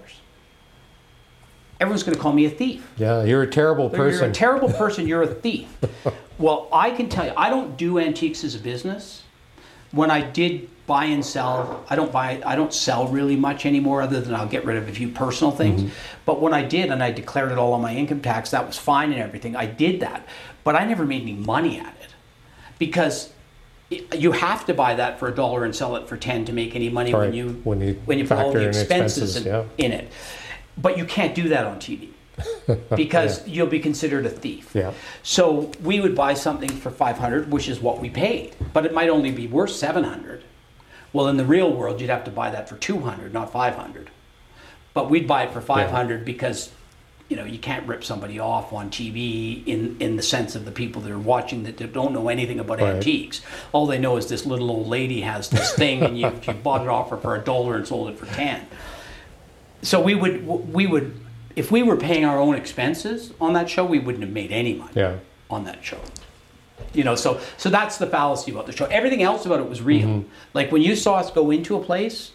[1.82, 2.90] Everyone's going to call me a thief.
[2.96, 4.22] Yeah, you're a terrible person.
[4.22, 5.68] You're a terrible person, you're a thief.
[6.38, 9.24] well, I can tell you, I don't do antiques as a business.
[9.96, 14.02] When I did buy and sell, I don't buy, I don't sell really much anymore,
[14.02, 15.82] other than I'll get rid of a few personal things.
[15.82, 15.94] Mm-hmm.
[16.26, 18.78] But when I did, and I declared it all on my income tax, that was
[18.78, 19.56] fine and everything.
[19.56, 20.28] I did that,
[20.64, 22.10] but I never made any money at it
[22.78, 23.32] because
[23.90, 26.76] you have to buy that for a dollar and sell it for ten to make
[26.76, 29.64] any money when you when you when you put all factor the expenses, in, yeah.
[29.78, 30.12] in it.
[30.78, 32.10] But you can't do that on TV
[32.96, 34.72] because you'll be considered a thief.
[34.74, 34.94] Yeah.
[35.24, 39.10] So we would buy something for 500, which is what we paid, but it might
[39.10, 40.44] only be worth 700.
[41.14, 44.10] Well, in the real world, you'd have to buy that for 200, not 500.
[44.94, 46.72] But we'd buy it for 500 because
[47.28, 50.72] you know you can't rip somebody off on TV in in the sense of the
[50.72, 52.96] people that are watching that don't know anything about Right.
[52.96, 53.42] antiques.
[53.72, 56.82] All they know is this little old lady has this thing, and you, you bought
[56.82, 58.68] it off her for a dollar and sold it for 10
[59.86, 61.16] so we would we would
[61.56, 64.74] if we were paying our own expenses on that show we wouldn't have made any
[64.74, 65.16] money Yeah.
[65.50, 66.00] on that show.
[66.94, 68.86] You know so so that's the fallacy about the show.
[68.86, 70.26] Everything else about it was real.
[70.54, 72.32] Like when you saw us go into a place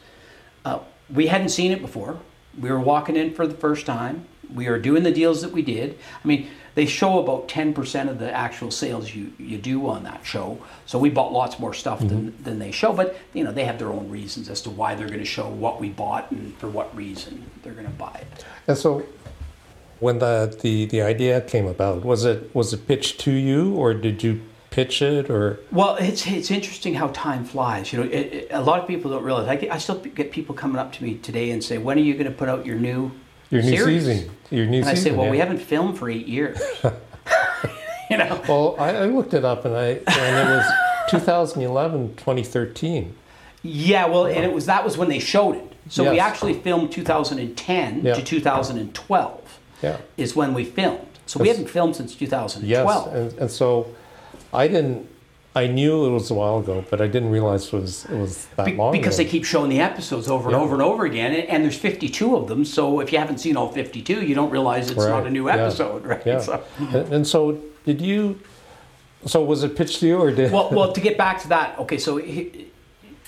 [0.64, 0.79] uh,
[1.12, 2.18] we hadn't seen it before.
[2.61, 4.27] We were walking in for the first time.
[4.53, 5.99] We were doing the deals that we did.
[6.25, 10.25] I mean they show about 10% of the actual sales you, you do on that
[10.25, 12.45] show so we bought lots more stuff than, mm-hmm.
[12.45, 15.09] than they show but you know they have their own reasons as to why they're
[15.09, 18.45] going to show what we bought and for what reason they're going to buy it
[18.66, 19.05] And so,
[20.01, 23.95] when the, the the idea came about, was it was it pitched to you, or
[23.95, 24.41] did you
[24.71, 27.93] pitch it, or Well, it's it's interesting how time flies.
[27.93, 29.47] You know, it, it- a lot of people don't realize.
[29.47, 32.03] I, get, I still get people coming up to me today and say, "When are
[32.03, 33.12] you going to put out your new
[33.51, 34.30] your new series?" season?
[34.51, 35.12] Your new And I season.
[35.12, 36.59] say, "Well, we haven't filmed for eight years."
[38.11, 38.40] you know.
[38.48, 40.66] Well, I, I looked it up, and I and it was
[41.11, 43.14] 2011, 2013.
[43.62, 45.72] Yeah, well, and it was that was when they showed it.
[45.88, 48.14] So we actually filmed 2010 Yeah.
[48.14, 49.96] to 2012 Yeah.
[50.16, 51.07] is when we filmed.
[51.26, 51.57] So we Yes.
[51.57, 53.14] haven't filmed since Yes, 2012.
[53.14, 53.86] and, and so
[54.53, 55.09] I didn't.
[55.55, 58.46] I knew it was a while ago, but I didn't realize it was it was
[58.57, 58.92] that Be- long.
[58.92, 59.24] because ago.
[59.24, 60.62] they keep showing the episodes over and Yeah.
[60.62, 62.64] over and over again, and, and there's 52 of them.
[62.64, 65.57] So if you haven't seen all 52, you don't realize it's not a new yeah,
[65.57, 66.22] episode, right?
[66.24, 66.38] Yeah.
[66.40, 68.38] So- And, and so, did you?
[69.26, 70.51] So was it pitched to you, or did?
[70.53, 72.68] well, well, to get back to that, okay, so he,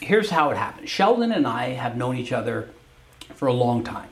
[0.01, 0.89] here's how it happened.
[0.89, 2.71] Sheldon and I have known each other
[3.35, 4.09] for a long time.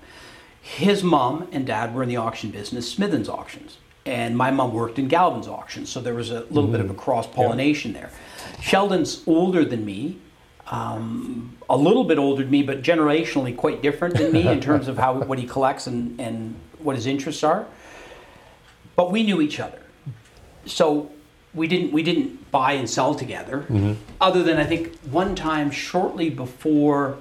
[0.60, 4.98] His mom and dad were in the auction business, Smithens Auctions, and my mom worked
[4.98, 8.10] in Galvin's Auctions, so there was a little bit of a cross pollination there.
[8.60, 10.18] Sheldon's older than me,
[10.68, 14.88] um, a little bit older than me, but generationally quite different than me in terms
[14.88, 17.66] of how what he collects and, and what his interests are.
[18.96, 19.80] But we knew each other.
[20.66, 21.10] So
[21.54, 23.64] we didn't we didn't buy and sell together
[24.20, 27.18] other than i think one time shortly before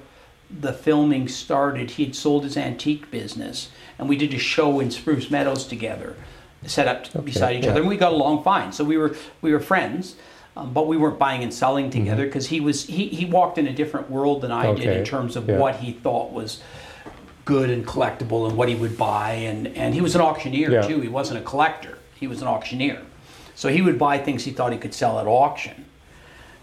[0.60, 4.90] the filming started he had sold his antique business and we did a show in
[4.90, 6.14] spruce meadows together
[6.66, 7.70] set up beside each yeah.
[7.70, 8.72] other and we got along fine.
[8.72, 10.16] So we were we were friends
[10.56, 13.66] um, but we weren't buying and selling together because he was he, he walked in
[13.66, 15.56] a different world than i did in terms of yeah.
[15.56, 16.60] what he thought was
[17.44, 20.82] good and collectible and what he would buy and and he was an auctioneer Yeah.
[20.82, 21.00] too.
[21.00, 21.98] He wasn't a collector.
[22.14, 23.00] He was an auctioneer.
[23.54, 25.86] So he would buy things he thought he could sell at auction.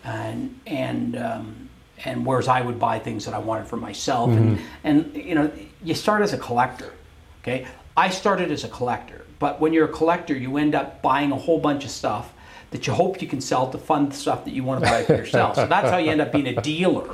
[0.04, 1.70] And and um,
[2.06, 4.30] and whereas I would buy things that I wanted for myself.
[4.30, 5.52] And and you know
[5.84, 6.94] you start as a collector
[7.42, 7.68] okay?
[7.96, 11.38] I started as a collector but when you're a collector you end up buying a
[11.38, 12.34] whole bunch of stuff
[12.72, 15.04] that you hope you can sell to fund the stuff that you want to buy
[15.04, 17.08] for yourself so that's how you end up being a dealer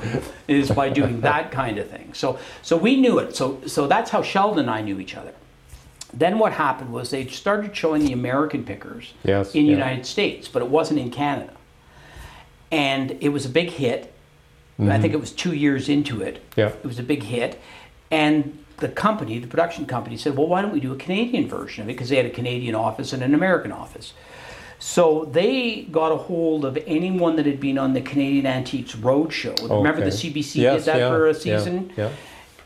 [0.48, 4.10] is by doing that kind of thing so so we knew it so so that's
[4.12, 5.34] how Sheldon and I knew each other
[6.14, 9.78] then what happened was they started showing the American pickers Yes, in the yeah.
[9.78, 11.54] United States, but it wasn't in Canada.
[12.72, 14.14] And it was a big hit.
[14.80, 16.36] I think it was two years into it.
[16.52, 16.60] Mm-hmm.
[16.60, 16.68] Yeah.
[16.68, 17.60] It was a big hit.
[18.12, 21.84] And the company, the production company, said, well, why don't we do a Canadian version
[21.84, 21.94] of it?
[21.94, 24.14] Because they had a Canadian office and an American office.
[24.80, 29.70] So they got a hold of anyone that had been on the Canadian Antiques Roadshow.
[29.70, 31.94] Remember the CBC Yes, did that yeah, for a season?
[31.96, 32.10] yeah.
[32.10, 32.16] yeah.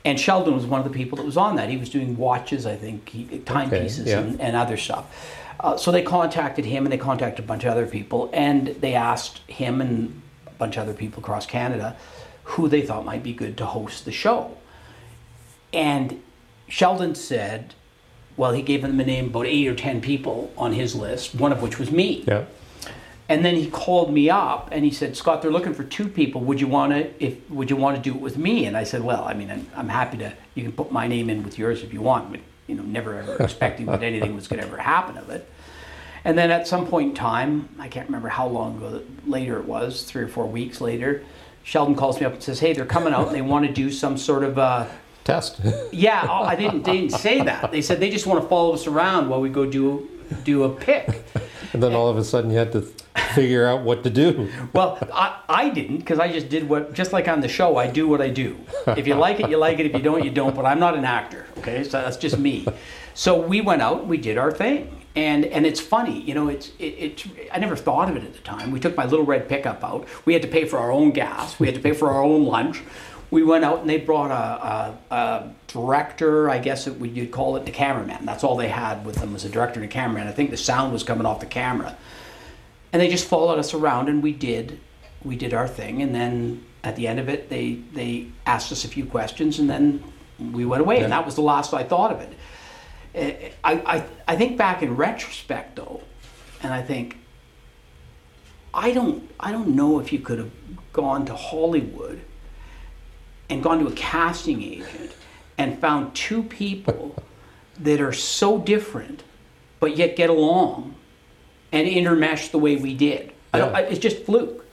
[0.03, 1.69] And Sheldon was one of the people that was on that.
[1.69, 4.19] He was doing watches, I think, timepieces yeah.
[4.19, 5.05] and, and other stuff.
[5.59, 8.93] Uh, so they contacted him and they contacted a bunch of other people and they
[8.93, 11.95] asked him and a bunch of other people across Canada
[12.43, 14.56] who they thought might be good to host the show.
[15.73, 16.21] And
[16.67, 17.73] Sheldon said,
[18.37, 21.51] well, he gave them a name about eight or ten people on his list, one
[21.51, 22.23] of which was me.
[22.27, 22.45] Yeah.
[23.29, 26.39] And then he called me up and he said, "Scott, they're looking for two people.
[26.41, 28.83] Would you want to if would you want to do it with me?" And I
[28.83, 30.33] said, "Well, I mean, I'm, I'm happy to.
[30.55, 33.17] You can put my name in with yours if you want, but you know, never
[33.17, 35.49] ever expecting that anything was going to ever happen of it."
[36.23, 39.65] And then at some point in time, I can't remember how long ago later it
[39.65, 41.23] was, three or four weeks later,
[41.63, 43.91] Sheldon calls me up and says, "Hey, they're coming out and they want to do
[43.91, 44.87] some sort of uh,
[45.27, 45.59] Test.
[45.91, 46.83] yeah, oh, I didn't.
[46.83, 47.69] They didn't say that.
[47.69, 50.09] They said they just want to follow us around while we go do
[50.45, 51.21] do a pick."
[51.73, 52.81] and then all of a sudden you had to
[53.35, 54.49] figure out what to do.
[54.73, 57.87] Well, I, I didn't because I just did what, just like on the show, I
[57.87, 58.57] do what I do.
[58.95, 59.85] If you like it, you like it.
[59.87, 60.55] If you don't, you don't.
[60.55, 61.83] But I'm not an actor, okay?
[61.83, 62.65] So that's just me.
[63.13, 64.97] So we went out, we did our thing.
[65.17, 68.33] And, and it's funny, you know, it's, it, it, I never thought of it at
[68.33, 68.69] the time.
[68.69, 70.07] We took my little red pickup out.
[70.25, 71.59] We had to pay for our own gas.
[71.59, 72.83] We had to pay for our own lunch.
[73.29, 77.57] We went out and they brought a, a, a director, I guess it, you'd call
[77.57, 78.25] it the cameraman.
[78.25, 80.27] That's all they had with them was a director and a cameraman.
[80.27, 81.97] I think the sound was coming off the camera.
[82.93, 84.79] And they just followed us around and we did
[85.23, 86.01] we did our thing.
[86.01, 89.69] And then at the end of it they they asked us a few questions and
[89.69, 90.03] then
[90.39, 91.01] we went away.
[91.01, 92.33] And that was the last I thought of it.
[93.13, 96.01] Eh, I, I, I think back in retrospect though
[96.61, 97.17] and I think
[98.73, 100.51] I don't I don't know if you could have
[100.93, 102.21] gone to Hollywood
[103.49, 105.15] and gone to a casting agent
[105.57, 107.15] and found two people
[107.79, 109.23] that are so different
[109.79, 110.95] but yet get along
[111.71, 113.31] and intermesh the way we did.
[113.53, 114.65] I don't, I, it's just fluke.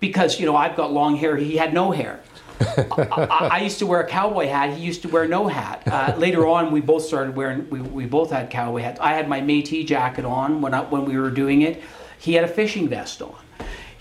[0.00, 2.20] Because, you know, I've got long hair, he had no hair.
[2.60, 5.82] I, I, I used to wear a cowboy hat, he used to wear no hat.
[5.86, 8.98] Uh, later on, we both started wearing, we, we both had cowboy hats.
[9.00, 11.82] I had my Métis jacket on when, I, when we were doing it.
[12.18, 13.34] He had a fishing vest on.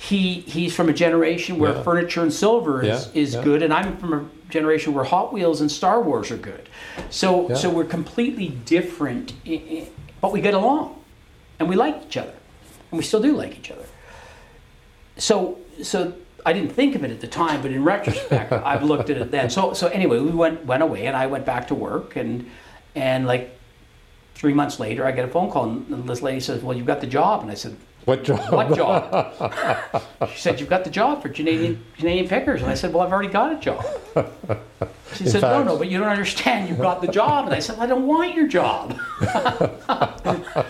[0.01, 1.83] He, he's from a generation where Yeah.
[1.83, 3.43] furniture and silver is, Yeah, is yeah.
[3.43, 6.67] good, and I'm from a generation where Hot Wheels and Star Wars are good.
[7.11, 9.33] So, so we're completely different,
[10.19, 10.95] but we get along
[11.59, 12.33] and we like each other,
[12.89, 13.85] and we still do like each other.
[15.17, 16.13] So, so
[16.47, 19.29] I didn't think of it at the time, but in retrospect, I've looked at it
[19.29, 19.51] then.
[19.51, 22.49] So, so anyway, we went went away, and I went back to work, and
[22.95, 23.55] and like
[24.33, 27.01] three months later, I get a phone call, and this lady says, "Well, you've got
[27.01, 27.75] the job," and I said.
[28.05, 28.51] What job?
[28.51, 30.03] What job?
[30.33, 32.61] she said, You've got the job for Canadian Canadian Pickers.
[32.61, 33.85] And I said, Well, I've already got a job.
[35.15, 36.69] She said, No, fact- no, but you don't understand.
[36.69, 37.45] You've got the job.
[37.45, 38.97] And I said, I don't want your job.
[39.21, 40.65] I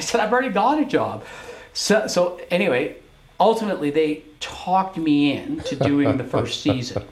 [0.00, 1.24] said, I've already got a job.
[1.72, 2.96] So, so anyway,
[3.40, 7.04] ultimately, they talked me into doing the first season,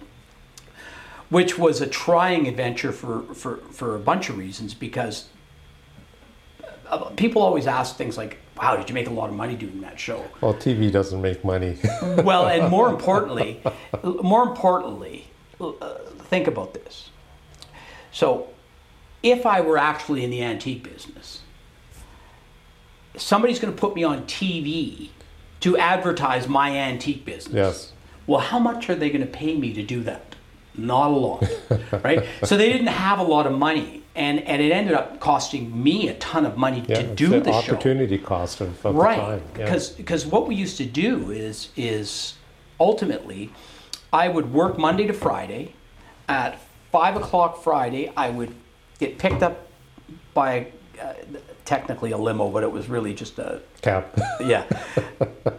[1.30, 5.28] which was a trying adventure for, for, for a bunch of reasons because
[6.88, 9.80] uh, people always ask things like, Wow, did you make a lot of money doing
[9.82, 10.24] that show?
[10.40, 11.76] Well, TV doesn't make money.
[12.02, 13.60] well, and more importantly,
[14.02, 15.28] more importantly,
[15.60, 15.72] uh,
[16.30, 17.10] think about this.
[18.12, 18.48] So,
[19.22, 21.40] if I were actually in the antique business,
[23.16, 25.10] somebody's going to put me on TV
[25.60, 27.54] to advertise my antique business.
[27.54, 27.92] yes.
[28.26, 30.34] Well, how much are they going to pay me to do that?
[30.76, 31.44] Not a lot,
[32.04, 32.26] right?
[32.44, 36.08] So they didn't have a lot of money, and and it ended up costing me
[36.08, 37.02] a ton of money Yeah.
[37.02, 39.42] to do the the show opportunity cost of, of the right time.
[39.58, 39.64] Yeah.
[39.64, 42.34] because because what we used to do is is
[42.80, 43.52] ultimately
[44.12, 45.72] i would work monday to friday
[46.28, 46.58] at
[46.90, 48.52] five o'clock friday i would
[48.98, 49.68] get picked up
[50.34, 50.66] by
[51.00, 51.12] uh,
[51.64, 54.18] technically a limo but it was really just a Cap.
[54.40, 54.64] yeah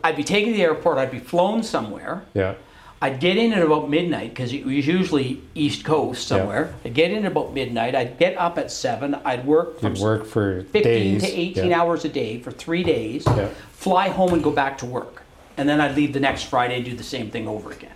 [0.04, 2.56] i'd be taken to the airport i'd be flown somewhere yeah.
[3.00, 6.74] I'd get in at about midnight because it was usually East Coast somewhere.
[6.84, 7.94] I'd get in at about midnight.
[7.94, 9.14] I'd get up at seven.
[9.24, 11.22] I'd work You'd work for 15 days.
[11.22, 11.80] to 18 yeah.
[11.80, 13.50] hours a day for three days, Yeah.
[13.72, 15.22] fly home and go back to work.
[15.58, 17.92] And then I'd leave the next Friday and do the same thing over again.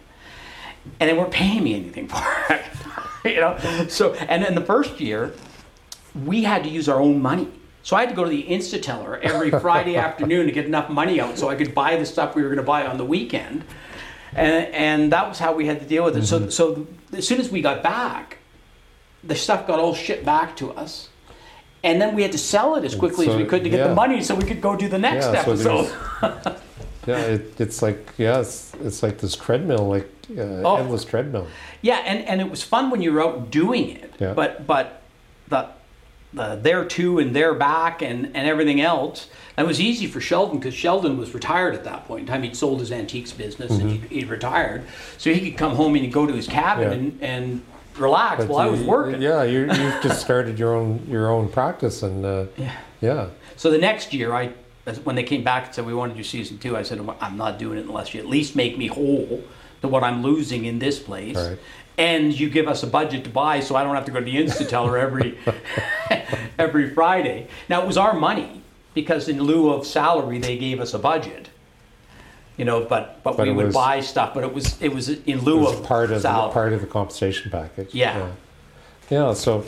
[0.99, 2.23] And they weren't paying me anything for
[2.53, 2.61] it.
[3.33, 3.57] you know?
[3.87, 5.33] So, and in the first year,
[6.25, 7.47] we had to use our own money.
[7.83, 10.89] So I had to go to the Instant Teller every Friday afternoon to get enough
[10.91, 13.05] money out so I could buy the stuff we were going to buy on the
[13.05, 13.63] weekend.
[14.33, 16.25] And, and that was how we had to deal with it.
[16.25, 18.37] So, so as soon as we got back,
[19.23, 21.09] the stuff got all shipped back to us.
[21.83, 23.87] And then we had to sell it as quickly as we could to get yeah.
[23.87, 26.57] the money so we could go do the next Yeah, so episode.
[27.07, 30.07] Yeah, it, it's like yeah, it's, it's like this treadmill, like
[30.37, 30.75] uh, Oh.
[30.75, 31.47] endless treadmill.
[31.81, 34.13] Yeah, and, and it was fun when you were out doing it.
[34.19, 34.33] Yeah.
[34.33, 35.01] But but
[35.47, 35.67] the
[36.33, 39.27] the there to and there back and, and everything else.
[39.57, 42.41] That was easy for Sheldon because Sheldon was retired at that point in time.
[42.43, 44.83] He'd sold his antiques business and he'd, he'd retired,
[45.17, 47.21] so he could come home and go to his cabin Mm-hmm.
[47.23, 47.27] Yeah.
[47.31, 47.61] and, and
[47.97, 49.21] relax But while I was you- working.
[49.21, 52.75] Yeah, you you've just started your own your own practice, and uh, Yeah.
[53.01, 53.27] yeah,
[53.57, 54.53] So the next year, I
[55.03, 57.37] when they came back and said we want to do season two, I said I'm
[57.37, 59.43] not doing it unless you at least make me whole
[59.81, 61.57] to what I'm losing in this place, Right.
[61.97, 64.25] And you give us a budget to buy, so I don't have to go to
[64.25, 65.37] the Instant Teller every
[66.57, 67.47] every Friday.
[67.69, 68.61] Now it was our money
[68.93, 71.49] because in lieu of salary, they gave us a budget.
[72.57, 75.09] You know, but but, But we would was- buy stuff, but it was it was
[75.09, 77.93] in lieu was of part of the, part of the compensation package.
[77.93, 78.17] Yeah.
[78.17, 79.65] yeah, Yeah, So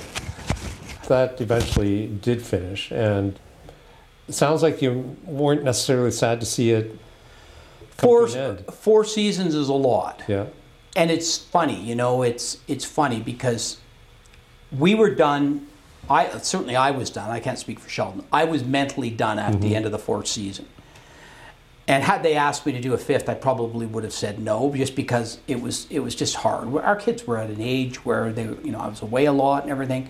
[1.08, 3.40] that eventually did finish, and
[4.28, 6.98] it sounds like you weren't necessarily sad to see it
[7.98, 8.66] four to an end.
[8.74, 10.22] four seasons is a lot.
[10.28, 10.46] Yeah,
[10.96, 13.78] and it's funny, you know, it's it's funny because
[14.72, 15.68] we were done.
[16.10, 17.30] I certainly I was done.
[17.30, 18.26] I can't speak for Sheldon.
[18.32, 19.76] I was mentally done at the mm-hmm.
[19.76, 20.68] end of the fourth season,
[21.88, 24.74] And had they asked me to do a fifth, I probably would have said no,
[24.76, 26.76] just because it was it was just hard.
[26.76, 29.64] Our kids were at an age where they, you know, I was away a lot
[29.64, 30.10] and everything.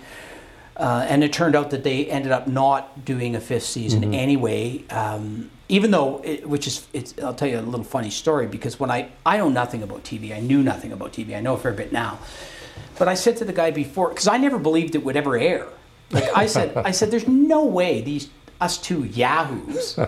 [0.76, 4.14] Uh, and it turned out that they ended up not doing a fifth season Mm-hmm.
[4.16, 4.84] anyway.
[4.90, 8.80] Um, even though, it, which is, it's, I'll tell you a little funny story because
[8.80, 11.36] when I, I know nothing about TV, I knew nothing about TV.
[11.36, 12.20] I know a fair bit now,
[13.00, 15.68] but I said to the guy before because I never believed it would ever air.
[16.12, 18.30] Like I said, I said, there's no way these
[18.64, 20.00] us two yahoos,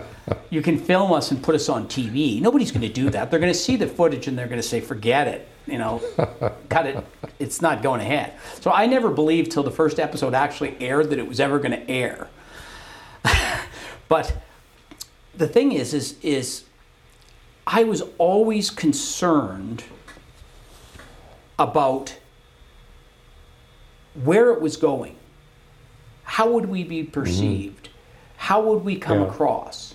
[0.50, 2.40] you can film us and put us on TV.
[2.40, 3.30] Nobody's going to do that.
[3.30, 5.48] They're going to see the footage and they're going to say, forget it.
[5.66, 6.00] You know,
[6.68, 7.04] cut it.
[7.38, 8.34] It's not going ahead.
[8.60, 11.72] So I never believed till the first episode actually aired that it was ever going
[11.72, 12.28] to air.
[14.08, 14.36] but
[15.34, 16.64] the thing is, is, is
[17.66, 19.84] I was always concerned
[21.58, 22.16] about
[24.22, 25.16] where it was going.
[26.22, 27.85] How would we be perceived?
[28.36, 29.26] How would we come Yeah.
[29.26, 29.94] across?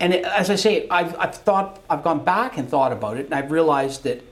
[0.00, 3.26] And it, as I say, I've, I've thought, I've gone back and thought about it,
[3.26, 4.22] and I've realized that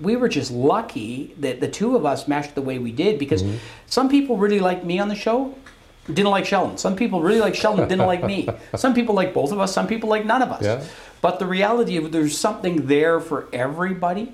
[0.00, 3.42] we were just lucky that the two of us matched the way we did because
[3.42, 3.58] mm-hmm.
[3.86, 5.54] some people really liked me on the show,
[6.06, 6.78] didn't like Sheldon.
[6.78, 8.48] Some people really like Sheldon, didn't like me.
[8.76, 10.62] Some people like both of us, some people like none of us.
[10.62, 10.82] Yeah.
[11.20, 14.32] But the reality of there's something there for everybody.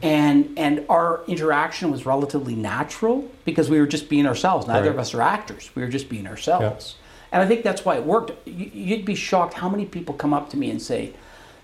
[0.00, 4.68] And and our interaction was relatively natural because we were just being ourselves.
[4.68, 5.70] Neither of us are actors.
[5.74, 6.96] We were just being ourselves.
[7.32, 8.32] And I think that's why it worked.
[8.46, 11.12] You- You'd be shocked how many people come up to me and say,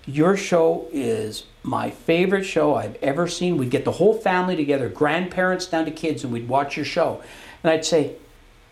[0.05, 3.57] Your show is my favorite show I've ever seen.
[3.57, 7.21] We'd get the whole family together, grandparents down to kids, and we'd watch your show.
[7.63, 8.13] And I'd say,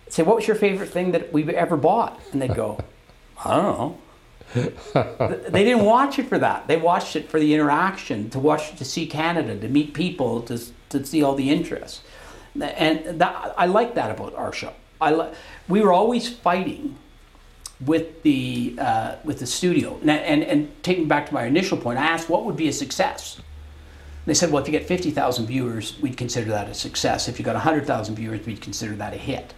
[0.09, 2.19] say, what was your favorite thing that we've ever bought?
[2.31, 2.79] And they'd go,
[3.43, 3.97] I don't know.
[5.49, 6.67] they didn't watch it for that.
[6.67, 10.61] They watched it for the interaction, to watch, to see Canada, to meet people, to,
[10.89, 12.01] to see all the interests.
[12.59, 14.73] And that, I like that about our show.
[15.01, 15.31] I li-
[15.67, 16.97] we were always fighting
[17.85, 19.99] with the uh, with the studio.
[20.01, 22.73] And, and and taking back to my initial point, I asked what would be a
[22.73, 23.39] success.
[24.25, 27.27] They said, well, if you get 50,000 viewers, we'd consider that a success.
[27.27, 29.53] If you got 100,000 viewers, we'd consider that a hit.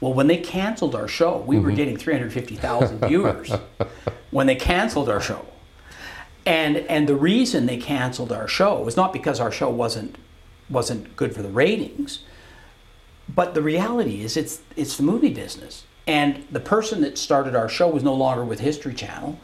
[0.00, 3.50] Well, when they canceled our show, we were getting 350,000 viewers
[4.30, 5.46] when they canceled our show.
[6.44, 10.16] And and the reason they canceled our show was not because our show wasn't
[10.68, 12.18] wasn't good for the ratings,
[13.28, 15.84] but the reality is it's it's the movie business.
[16.06, 19.38] And the person that started our show was no longer with History Channel.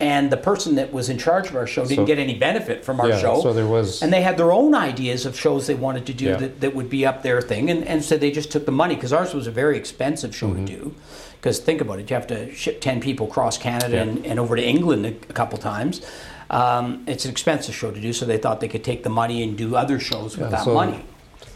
[0.00, 2.84] And the person that was in charge of our show didn't So- get any benefit
[2.84, 3.42] from our Yeah, show.
[3.42, 6.26] so there was- and they had their own ideas of shows they wanted to do
[6.26, 6.36] Yeah.
[6.36, 7.68] that, that would be up their thing.
[7.68, 10.46] And, and so they just took the money because ours was a very expensive show
[10.50, 10.66] Mm-hmm.
[10.66, 10.94] to do.
[11.40, 14.02] Because think about it, you have to ship 10 people across Canada Yeah.
[14.02, 16.00] and, and over to England a, a couple times.
[16.48, 19.42] Um, it's an expensive show to do, so they thought they could take the money
[19.42, 21.04] and do other shows with that so money.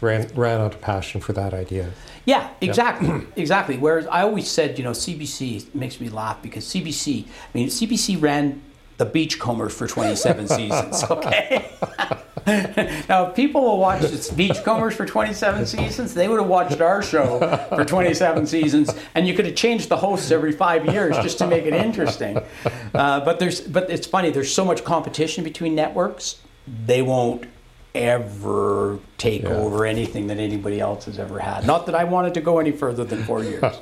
[0.03, 1.91] Ran, ran out of passion for that idea.
[2.25, 3.77] Yeah, exactly, exactly.
[3.77, 8.21] Whereas I always said, you know, CBC makes me laugh because CBC, I mean, CBC
[8.21, 8.61] ran
[8.97, 11.03] the Beachcombers for 27 seasons.
[11.05, 11.69] Okay.
[13.07, 17.01] now, if people will watch the Beachcombers for 27 seasons, they would have watched our
[17.01, 17.39] show
[17.69, 21.47] for 27 seasons, and you could have changed the hosts every five years just to
[21.47, 22.39] make it interesting.
[22.93, 24.29] Uh, but there's, but it's funny.
[24.29, 26.41] There's so much competition between networks,
[26.85, 27.45] they won't
[27.95, 29.49] ever take Yeah.
[29.49, 31.65] over anything that anybody else has ever had.
[31.65, 33.75] Not that I wanted to go any further than four years.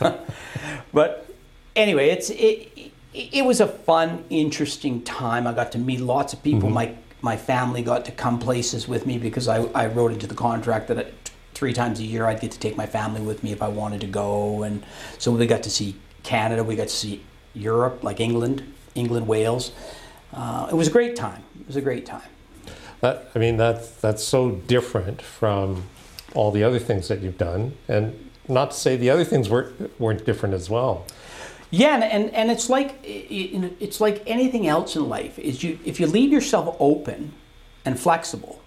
[0.92, 1.26] but
[1.76, 3.44] anyway, it's it, it.
[3.44, 5.46] Was a fun, interesting time.
[5.46, 6.68] I got to meet lots of people.
[6.70, 10.36] My my family got to come places with me because I, I wrote into the
[10.36, 11.06] contract that I,
[11.54, 14.00] three times a year I'd get to take my family with me if I wanted
[14.02, 14.84] to go, and
[15.18, 16.62] so we got to see Canada.
[16.62, 17.22] We got to see
[17.54, 18.62] Europe, like England,
[18.94, 19.72] England, Wales.
[20.32, 21.42] Uh, it was a great time.
[21.60, 22.28] It was a great time.
[23.00, 25.84] That, I mean, that's, that's so different from
[26.34, 27.76] all the other things that you've done.
[27.88, 31.06] And not to say the other things weren't, weren't different as well.
[31.70, 35.38] Yeah, and, and, and it's like it's like anything else in life.
[35.38, 37.32] Is you if you leave yourself open
[37.84, 38.62] and flexible,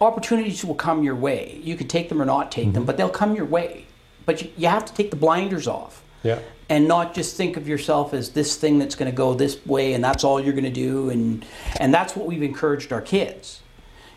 [0.00, 1.60] opportunities will come your way.
[1.62, 2.84] You can take them or not take them, mm-hmm.
[2.84, 3.86] but they'll come your way.
[4.26, 6.40] But you, you have to take the blinders off Yeah.
[6.68, 9.92] And not just think of yourself as this thing that's going to go this way
[9.92, 11.44] and that's all you're going to do and
[11.78, 13.60] and that's what we've encouraged our kids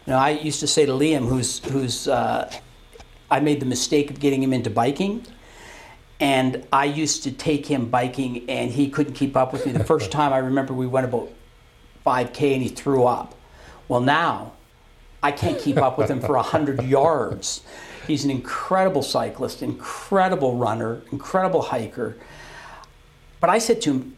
[0.06, 2.52] you know i used to say to liam who's who's uh,
[3.30, 5.26] i made the mistake of getting him into biking
[6.20, 9.84] and i used to take him biking and he couldn't keep up with me the
[9.84, 11.30] first time i remember we went about
[12.06, 13.36] 5k and he threw up
[13.88, 14.54] well now
[15.22, 17.62] I can't keep up with him for 100 yards.
[18.06, 22.16] He's an incredible cyclist, incredible runner, incredible hiker.
[23.40, 24.18] But I said to him,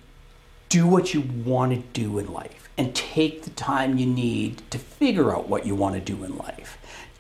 [0.70, 4.78] do what you want to do in life and take the time you need to
[4.78, 6.78] figure out what you want to do in life.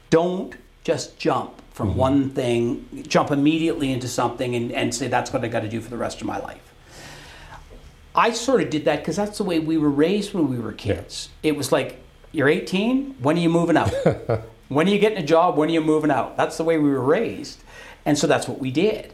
[0.10, 2.00] Don't just jump from mm-hmm.
[2.00, 5.82] one thing, jump immediately into something and, and say, that's what I got to do
[5.82, 6.70] for the rest of my life
[8.16, 10.74] I sort of did that because that's the way we were raised when we were
[10.74, 11.30] kids.
[11.44, 13.94] It was like, you're 18, when are you moving out?
[14.68, 15.58] when are you getting a job?
[15.58, 16.36] When are you moving out?
[16.36, 17.64] That's the way we were raised.
[18.06, 19.14] And so that's what we did.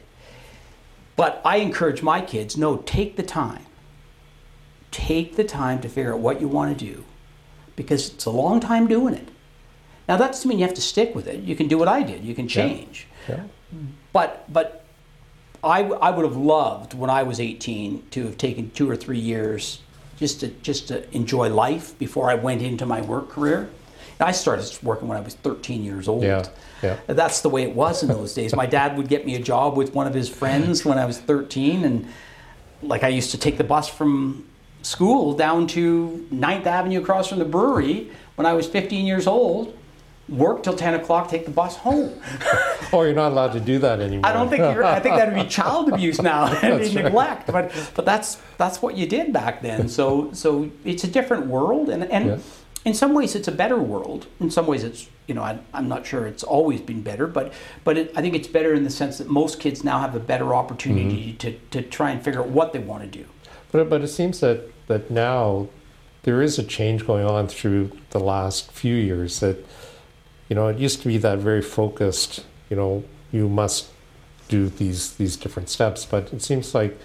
[1.15, 3.65] But I encourage my kids no, take the time.
[4.91, 7.03] Take the time to figure out what you want to do
[7.75, 9.29] because it's a long time doing it.
[10.07, 11.41] Now, that doesn't mean you have to stick with it.
[11.41, 13.07] You can do what I did, you can change.
[13.27, 13.43] Yeah.
[14.13, 14.85] But, but
[15.63, 19.19] I, I would have loved when I was 18 to have taken two or three
[19.19, 19.81] years
[20.17, 23.69] just to, just to enjoy life before I went into my work career.
[24.19, 26.23] I started working when I was 13 years old.
[26.23, 26.45] Yeah,
[26.81, 26.97] yeah.
[27.07, 28.55] That's the way it was in those days.
[28.55, 31.19] My dad would get me a job with one of his friends when I was
[31.19, 32.07] 13, and
[32.81, 34.47] like I used to take the bus from
[34.81, 39.75] school down to 9th Avenue across from the brewery when I was 15 years old
[40.27, 42.19] work till 10 o'clock, take the bus home.
[42.93, 44.25] oh, you're not allowed to do that anymore.
[44.25, 47.51] I don't think you're, I think that would be child abuse now and be neglect.
[47.51, 49.87] But but that's that's what you did back then.
[49.87, 52.41] So so it's a different world and and.
[52.85, 54.27] In some ways it's a better world.
[54.39, 57.51] In some ways it's you know I, am not sure it's always been better, but
[57.83, 60.19] but it, I think it's better in the sense that most kids now have a
[60.19, 61.37] better opportunity mm-hmm.
[61.37, 63.25] to, to try and figure out what they want to do.
[63.71, 65.67] But but it seems that that now
[66.23, 69.57] there is a change going on through the last few years that
[70.49, 73.89] you know, it used to be that very focused, you know, you must
[74.47, 76.97] do these these different steps, but it seems like,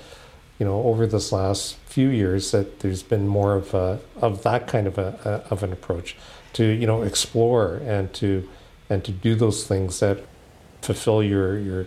[0.60, 4.68] you know, over this last few years that there's been more of a of that
[4.68, 6.16] kind of a, a of an approach
[6.52, 8.46] to you know explore and to
[8.90, 10.18] and to do those things that
[10.82, 11.86] fulfill your your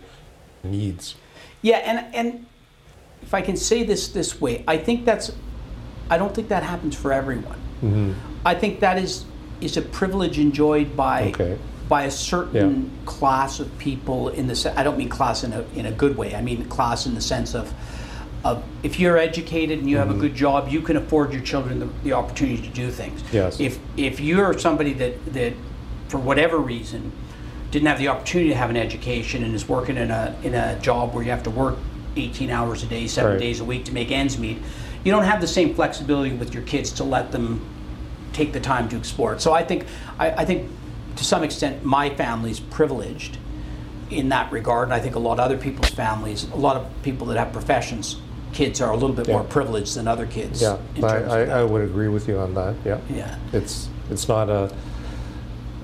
[0.64, 1.14] needs.
[1.62, 2.46] Yeah, and and
[3.22, 5.32] if I can say this this way, I think that's
[6.10, 7.60] I don't think that happens for everyone.
[7.84, 8.14] Mm-hmm.
[8.44, 9.26] I think that is
[9.62, 11.60] is a privilege enjoyed by okay.
[11.88, 13.06] by a certain yeah.
[13.06, 14.30] class of people.
[14.30, 16.34] In the I don't mean class in a in a good way.
[16.34, 17.72] I mean class in the sense of
[18.44, 20.22] of if you're educated and you have a mm-hmm.
[20.22, 23.24] good job, you can afford your children the, the opportunity to do things.
[23.32, 23.60] Yes.
[23.60, 25.54] If if you're somebody that that
[26.10, 27.12] for whatever reason
[27.72, 30.78] didn't have the opportunity to have an education and is working in a in a
[30.80, 31.78] job where you have to work
[32.16, 33.40] 18 hours a day, seven right.
[33.40, 34.60] days a week to make ends meet,
[35.04, 37.66] you don't have the same flexibility with your kids to let them
[38.34, 39.42] take the time to explore it.
[39.42, 39.86] So I think
[40.20, 40.70] I, I think
[41.16, 43.38] to some extent my family's privileged
[44.10, 46.92] in that regard, and I think a lot of other people's families, a lot of
[47.04, 48.18] people that have professions,
[48.54, 49.36] kids are a little bit yeah.
[49.36, 50.62] more privileged than other kids.
[50.62, 52.76] Yeah, I, I, I, would agree with you on that.
[52.86, 53.38] Yeah, yeah.
[53.52, 54.74] It's it's not a.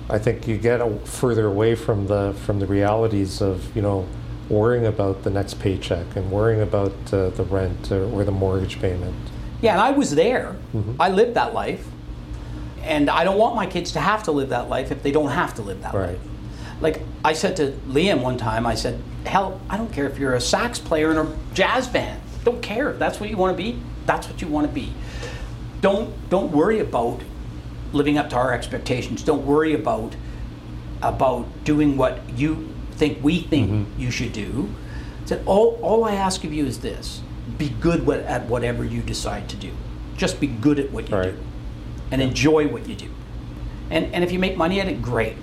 [0.10, 4.08] I think you get further away from the from the realities of you know
[4.50, 8.82] worrying about the next paycheck and worrying about uh, the rent or, or, the mortgage
[8.82, 9.16] payment.
[9.62, 10.56] Yeah, and I was there.
[10.74, 11.00] Mm-hmm.
[11.00, 11.86] I lived that life
[12.84, 15.30] and I don't want my kids to have to live that life if they don't
[15.30, 16.10] have to live that right.
[16.10, 16.20] life.
[16.82, 20.36] Like I said to Liam one time, I said, "Hell, I don't care if you're
[20.36, 22.22] a sax player in a jazz band.
[22.50, 23.80] Don't care if that's what you want to be.
[24.08, 24.92] That's what you want to be.
[25.82, 27.22] Don't don't worry about
[27.94, 29.22] living up to our expectations.
[29.22, 30.16] Don't worry about
[31.04, 34.02] about doing what you think we think mm-hmm.
[34.02, 34.74] you should do.
[35.26, 37.22] Said all all I ask of you is this:
[37.60, 39.72] be good at whatever you decide to do.
[40.18, 41.36] Just be good at what you right.
[41.36, 41.44] do
[42.10, 43.12] and enjoy what you do.
[43.92, 45.38] And, and if you make money at it, great.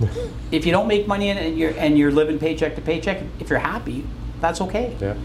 [0.50, 3.22] if you don't make money in it and you're, and you're living paycheck to paycheck,
[3.40, 4.04] if you're happy,
[4.40, 4.94] that's okay.
[5.00, 5.16] Yeah.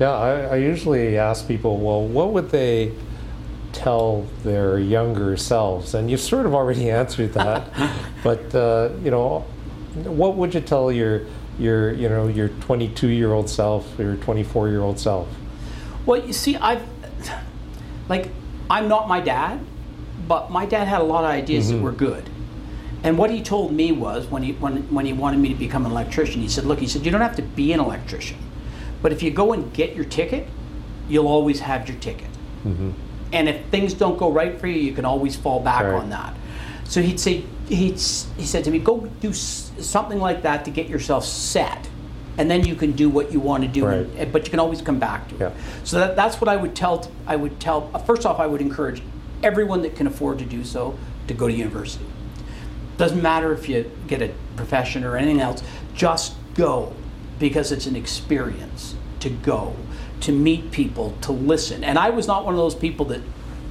[0.00, 2.92] Yeah, I, I usually ask people, well, what would they
[3.72, 5.94] tell their younger selves?
[5.94, 7.68] And you've sort of already answered that.
[8.22, 9.40] but, uh, you know,
[10.04, 11.22] what would you tell your,
[11.58, 15.28] your, you know, your 22 year old self, your 24 year old self?
[16.06, 16.82] Well, you see, I've,
[18.08, 18.28] like,
[18.68, 19.60] I'm not my dad,
[20.26, 21.76] but my dad had a lot of ideas mm-hmm.
[21.76, 22.28] that were good.
[23.04, 25.84] And what he told me was when he when when he wanted me to become
[25.84, 28.38] an electrician, he said, "Look, he said you don't have to be an electrician,
[29.04, 30.48] but if you go and get your ticket,
[31.10, 32.30] you'll always have your ticket.
[32.64, 32.92] Mm-hmm.
[33.34, 35.92] And if things don't go right for you, you can always fall back right.
[35.92, 36.34] on that."
[36.84, 38.00] So he'd say he'd
[38.38, 41.90] he said to me, "Go do something like that to get yourself set."
[42.36, 43.86] and then you can do what you want to do.
[43.86, 44.08] Right.
[44.16, 45.40] And, but you can always come back to it.
[45.40, 45.52] Yeah.
[45.84, 47.08] So that, that's what I would tell.
[47.28, 47.92] I would tell.
[48.00, 49.02] First off, I would encourage
[49.44, 50.98] everyone that can afford to do so
[51.28, 52.06] to go to university.
[52.96, 55.62] Doesn't matter if you get a profession or anything else.
[55.94, 56.92] Just go
[57.38, 59.74] because it's an experience to go,
[60.20, 61.84] to meet people, to listen.
[61.84, 63.20] And I was not one of those people that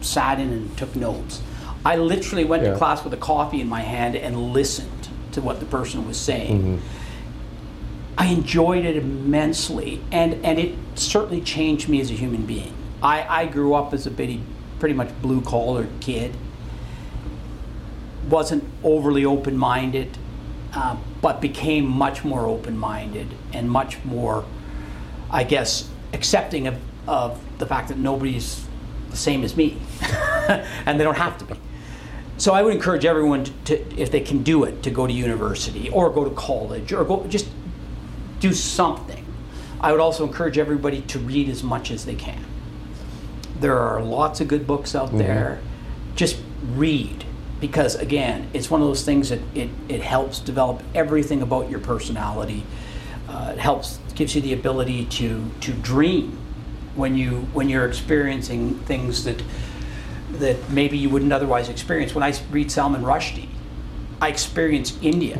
[0.01, 1.41] sat in and took notes.
[1.85, 2.71] I literally went yeah.
[2.71, 6.17] to class with a coffee in my hand and listened to what the person was
[6.17, 6.61] saying.
[6.79, 6.99] Mm-hmm
[8.17, 12.73] I enjoyed it immensely, and, and it certainly changed me as a human being.
[13.01, 14.41] I, I grew up as a pretty,
[14.79, 16.35] pretty much blue collar kid,
[18.29, 20.17] wasn't overly open minded,
[20.73, 24.43] uh, but became much more open minded and much more,
[25.31, 28.65] I guess, accepting of of the fact that nobody's
[29.09, 29.77] the same as me,
[30.85, 31.55] and they don't have to be.
[32.37, 35.13] So I would encourage everyone to, to, if they can do it, to go to
[35.13, 37.47] university or go to college or go just
[38.39, 39.25] do something.
[39.79, 42.43] I would also encourage everybody to read as much as they can.
[43.59, 45.19] There are lots of good books out mm-hmm.
[45.19, 45.61] there.
[46.15, 46.37] Just
[46.73, 47.25] read
[47.63, 51.79] because again, it's one of those things that it, it helps develop everything about your
[51.79, 52.65] personality.
[53.29, 56.37] Uh, it helps gives you the ability to to dream
[56.95, 59.41] when you when you're experiencing things that
[60.33, 62.13] that maybe you wouldn't otherwise experience.
[62.13, 63.47] When I read Salman Rushdie,
[64.19, 65.37] I experience India.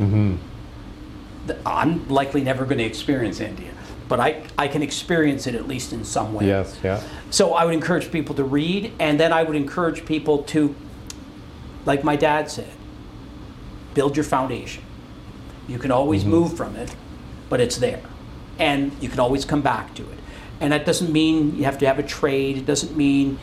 [1.46, 3.72] Th- I'm likely never going to experience India,
[4.08, 6.46] but I, I can experience it at least in some way.
[6.46, 7.02] Yes, yeah.
[7.28, 10.74] So I would encourage people to read, and then I would encourage people to,
[11.86, 12.70] like my dad said,
[13.94, 14.82] build your foundation.
[15.68, 16.30] You can always mm-hmm.
[16.30, 16.94] move from it,
[17.48, 18.02] but it's there.
[18.58, 20.18] And you can always come back to it.
[20.60, 23.38] And that doesn't mean you have to have a trade, it doesn't mean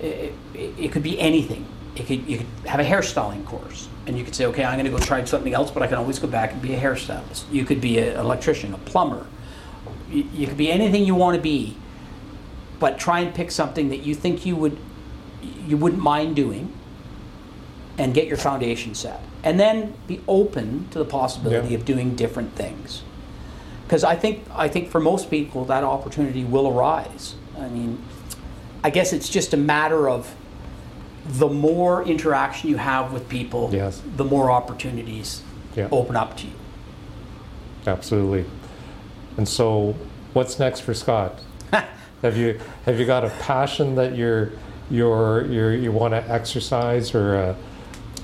[0.00, 1.66] it, it, it could be anything.
[1.94, 4.84] It could, you could have a hairstyling course, and you could say, okay, I'm going
[4.84, 7.50] to go try something else, but I can always go back and be a hairstylist.
[7.50, 9.26] You could be an electrician, a plumber.
[10.10, 11.76] You, you could be anything you want to be,
[12.78, 14.78] but try and pick something that you think you would
[15.66, 16.75] you wouldn't mind doing
[17.98, 21.76] and get your foundation set and then be open to the possibility Yeah.
[21.78, 23.02] of doing different things
[23.84, 27.98] because i think i think for most people that opportunity will arise i mean
[28.84, 30.34] i guess it's just a matter of
[31.26, 34.02] the more interaction you have with people Yes.
[34.16, 35.42] the more opportunities
[35.74, 35.88] Yeah.
[35.90, 36.52] open up to you
[37.86, 38.44] Absolutely.
[39.36, 39.94] And so,
[40.32, 41.38] what's next for Scott?
[42.22, 44.50] have you have you got a passion that you're
[44.90, 47.56] you're, you're you want to exercise or a,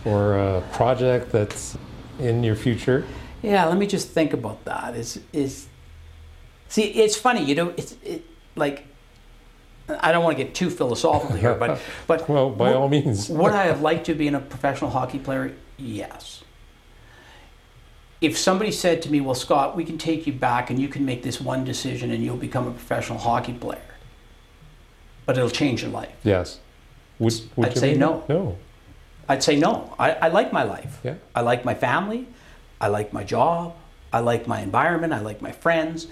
[0.05, 1.77] or a project that's
[2.19, 3.05] in your future?
[3.43, 4.95] Yeah, let me just think about that.
[4.95, 5.67] Is is
[6.69, 6.83] see?
[6.85, 7.73] It's funny, you know.
[7.77, 8.25] It's it,
[8.57, 8.87] like
[9.89, 13.29] I don't want to get too philosophical here, but but Well, by would- all means.
[13.41, 15.55] would I have liked to be in a professional hockey player?
[15.77, 16.45] Yes.
[18.21, 21.05] If somebody said to me, "Well, Scott, we can take you back and you can
[21.05, 23.83] make this one decision and you'll become a professional hockey player,"
[25.27, 26.15] but it'll change your life.
[26.23, 26.61] Yes.
[27.19, 28.25] Would, would I'd you say be- no.
[28.29, 28.57] No.
[29.33, 29.95] I'd say no.
[29.99, 31.01] I, I like my life.
[31.03, 31.15] Yeah.
[31.35, 32.29] I like my family.
[32.81, 33.75] I like my job.
[34.13, 35.13] I like my environment.
[35.13, 36.07] I like my friends.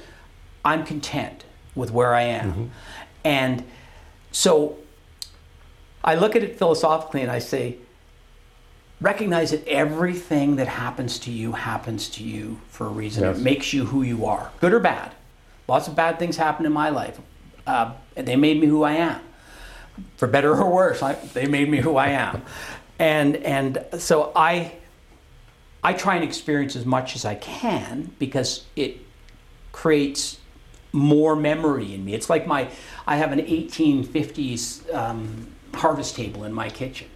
[0.65, 1.45] I'm content
[1.75, 2.71] with where I am.
[3.25, 3.65] And
[4.33, 4.79] so
[6.03, 7.77] I look at it philosophically and I say,
[9.01, 13.25] recognize that everything that happens to you happens to you for a reason.
[13.25, 13.39] Yes.
[13.39, 15.15] It makes you who you are, good or bad.
[15.69, 17.21] Lots of bad things happen in my life,
[17.67, 19.21] uh, and they made me who I am
[20.17, 21.03] for better or worse.
[21.03, 22.43] I, they made me who I am,
[23.01, 24.73] and and so I
[25.83, 28.99] I try and experience as much as I can because it
[29.73, 30.39] creates
[30.93, 32.15] more memory in me.
[32.15, 32.69] It's like my
[33.07, 37.09] I have an 1850s um, harvest table in my kitchen.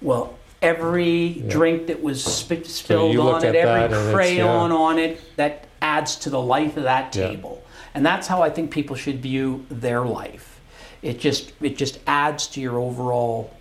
[0.00, 4.76] Well, every drink that was sp- spilled you on it, every crayon yeah.
[4.76, 7.28] on it, that adds to the life of that Yeah.
[7.28, 7.62] table.
[7.94, 10.60] And that's how I think people should view their life.
[11.02, 13.52] It just it just adds to your overall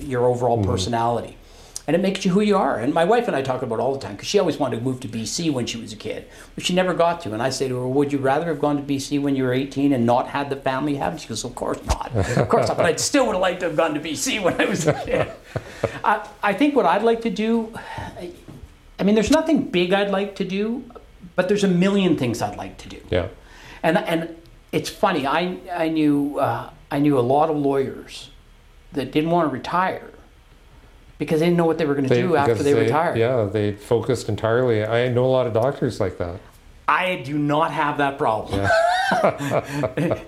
[0.00, 0.70] your overall Mm-hmm.
[0.70, 1.36] personality.
[1.88, 2.80] And it makes you who you are.
[2.80, 4.78] And my wife and I talk about it all the time because she always wanted
[4.78, 6.26] to move to BC when she was a kid,
[6.56, 7.32] but she never got to.
[7.32, 9.52] And I say to her, Would you rather have gone to BC when you were
[9.52, 11.20] 18 and not had the family you have?
[11.20, 12.10] She goes, Of course not.
[12.16, 12.76] Of course not.
[12.76, 14.94] But I still would have liked to have gone to BC when I was a
[14.94, 15.30] kid.
[16.04, 17.72] I, I think what I'd like to do,
[18.18, 18.32] I,
[18.98, 20.82] I mean, there's nothing big I'd like to do,
[21.36, 23.00] but there's a million things I'd like to do.
[23.10, 23.28] Yeah.
[23.84, 24.34] And and
[24.72, 25.24] it's funny.
[25.24, 28.30] I I knew uh, I knew a lot of lawyers
[28.96, 30.10] that didn't want to retire
[31.18, 33.16] because they didn't know what they were going to They- do after because they, retired.
[33.16, 34.84] Yeah, they focused entirely.
[34.84, 36.40] I know a lot of doctors like that.
[36.88, 38.68] I do not have that problem.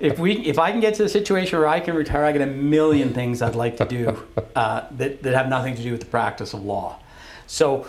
[0.01, 2.43] if we if I can get to the situation where I can retire, I got
[2.43, 4.24] a million things I'd like to do
[4.57, 6.99] uh, that that have nothing to do with the practice of law.
[7.47, 7.86] So.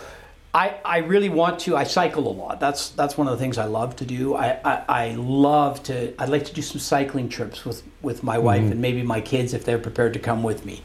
[0.54, 1.78] I, I really want to.
[1.78, 2.60] I cycle a lot.
[2.60, 4.36] That's that's one of the things I love to do.
[4.36, 6.20] I, I, I love to.
[6.20, 9.54] I'd like to do some cycling trips with with my wife and maybe my kids
[9.54, 10.82] if they're prepared to come with me.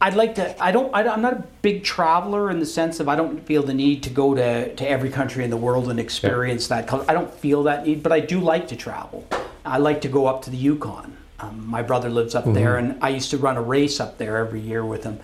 [0.00, 0.62] I'd like to.
[0.62, 0.94] I don't.
[0.94, 4.02] I, I'm not a big traveler in the sense of I don't feel the need
[4.04, 6.88] to go to, to every country in the world and experience that.
[6.88, 9.26] cul- I don't feel that need, but I do like to travel.
[9.62, 11.18] I like to go up to the Yukon.
[11.38, 14.38] Um, my brother lives up there, and I used to run a race up there
[14.38, 15.20] every year with him.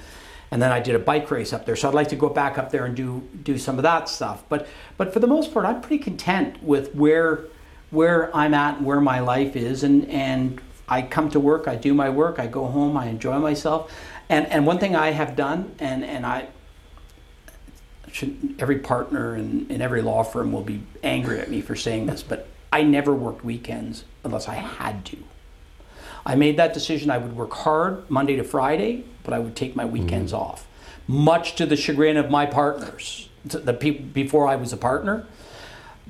[0.56, 2.56] And then I did a bike race up there, so I'd like to go back
[2.56, 4.42] up there and do do some of that stuff.
[4.48, 4.66] But
[4.96, 7.44] but for the most part, I'm pretty content with where
[7.90, 10.58] where I'm at and where my life is, and and
[10.88, 13.94] I come to work, I do my work, I go home, I enjoy myself.
[14.30, 16.48] And and one thing I have done, and and I
[18.10, 22.06] should every partner in, in every law firm will be angry at me for saying
[22.06, 25.18] this, but I never worked weekends unless I had to.
[26.24, 27.10] I made that decision.
[27.10, 30.40] I would work hard Monday to Friday, but I would take my weekends mm-hmm.
[30.40, 30.66] off,
[31.08, 35.26] much to the chagrin of my partners, the people before I was a partner,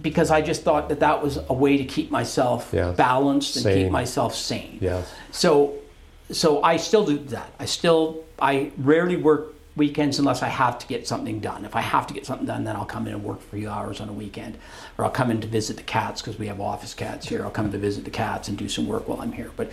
[0.00, 2.94] because I just thought that that was a way to keep myself Yes.
[2.96, 4.78] balanced and keep myself sane.
[4.82, 5.10] Yes.
[5.30, 5.74] So,
[6.30, 7.50] so I still do that.
[7.58, 11.64] I still, I rarely work weekends unless I have to get something done.
[11.64, 13.58] If I have to get something done, then I'll come in and work for a
[13.58, 14.58] few hours on a weekend,
[14.98, 17.44] or I'll come in to visit the cats because we have office cats here.
[17.44, 19.50] I'll come in to visit the cats and do some work while I'm here.
[19.56, 19.70] But,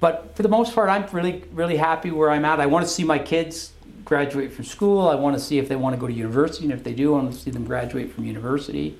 [0.00, 2.60] but for the most part, I'm really, really happy where I'm at.
[2.60, 3.72] I want to see my kids
[4.04, 5.08] graduate from school.
[5.08, 7.14] I want to see if they want to go to university, and if they do,
[7.14, 8.98] I want to see them graduate from university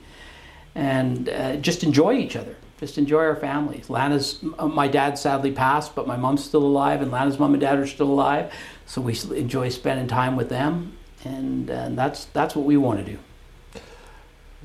[0.77, 2.55] and uh, just enjoy each other.
[2.79, 3.89] Just enjoy our families.
[3.89, 7.79] Lana's, my dad sadly passed, but my mom's still alive, and Lana's mom and dad
[7.79, 8.53] are still alive.
[8.85, 13.13] So we enjoy spending time with them, and, uh, that's that's what we want to
[13.13, 13.19] do.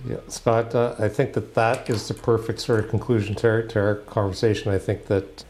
[0.06, 3.62] Yeah, Scott, uh, I think that that is the perfect sort of conclusion to our,
[3.62, 4.74] to our conversation.
[4.74, 5.46] I think that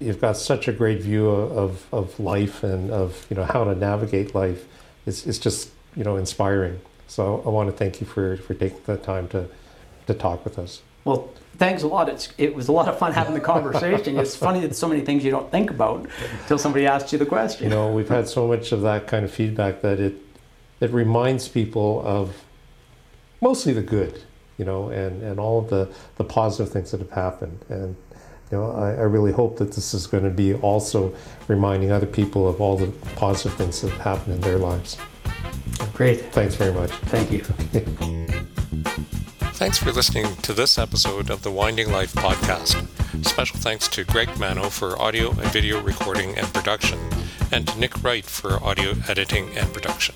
[0.00, 3.74] you've got such a great view of, of life and of you know how to
[3.74, 4.66] navigate life.
[5.06, 6.80] It's, it's just you know inspiring.
[7.06, 9.48] So I want to thank you for, for taking the time to,
[10.06, 10.80] to talk with us.
[11.04, 12.08] Well, thanks a lot.
[12.08, 14.16] It's, it was a lot of fun having the conversation.
[14.16, 16.08] it's funny that so many things you don't think about
[16.42, 17.64] until somebody asks you the question.
[17.64, 20.14] You know, we've had so much of that kind of feedback that it
[20.80, 22.42] it reminds people of
[23.40, 24.22] mostly the good,
[24.56, 27.64] you know, and, and all of the, the positive things that have happened.
[27.68, 27.96] And
[28.50, 31.14] you know, I, I really hope that this is going to be also
[31.48, 34.96] reminding other people of all the positive things that have happened in their lives.
[35.94, 36.32] Great.
[36.32, 36.90] Thanks very much.
[36.90, 37.40] Thank you.
[39.54, 42.86] Thanks for listening to this episode of the Winding Life podcast.
[43.26, 46.98] Special thanks to Greg Mano for audio and video recording and production,
[47.52, 50.14] and to Nick Wright for audio editing and production.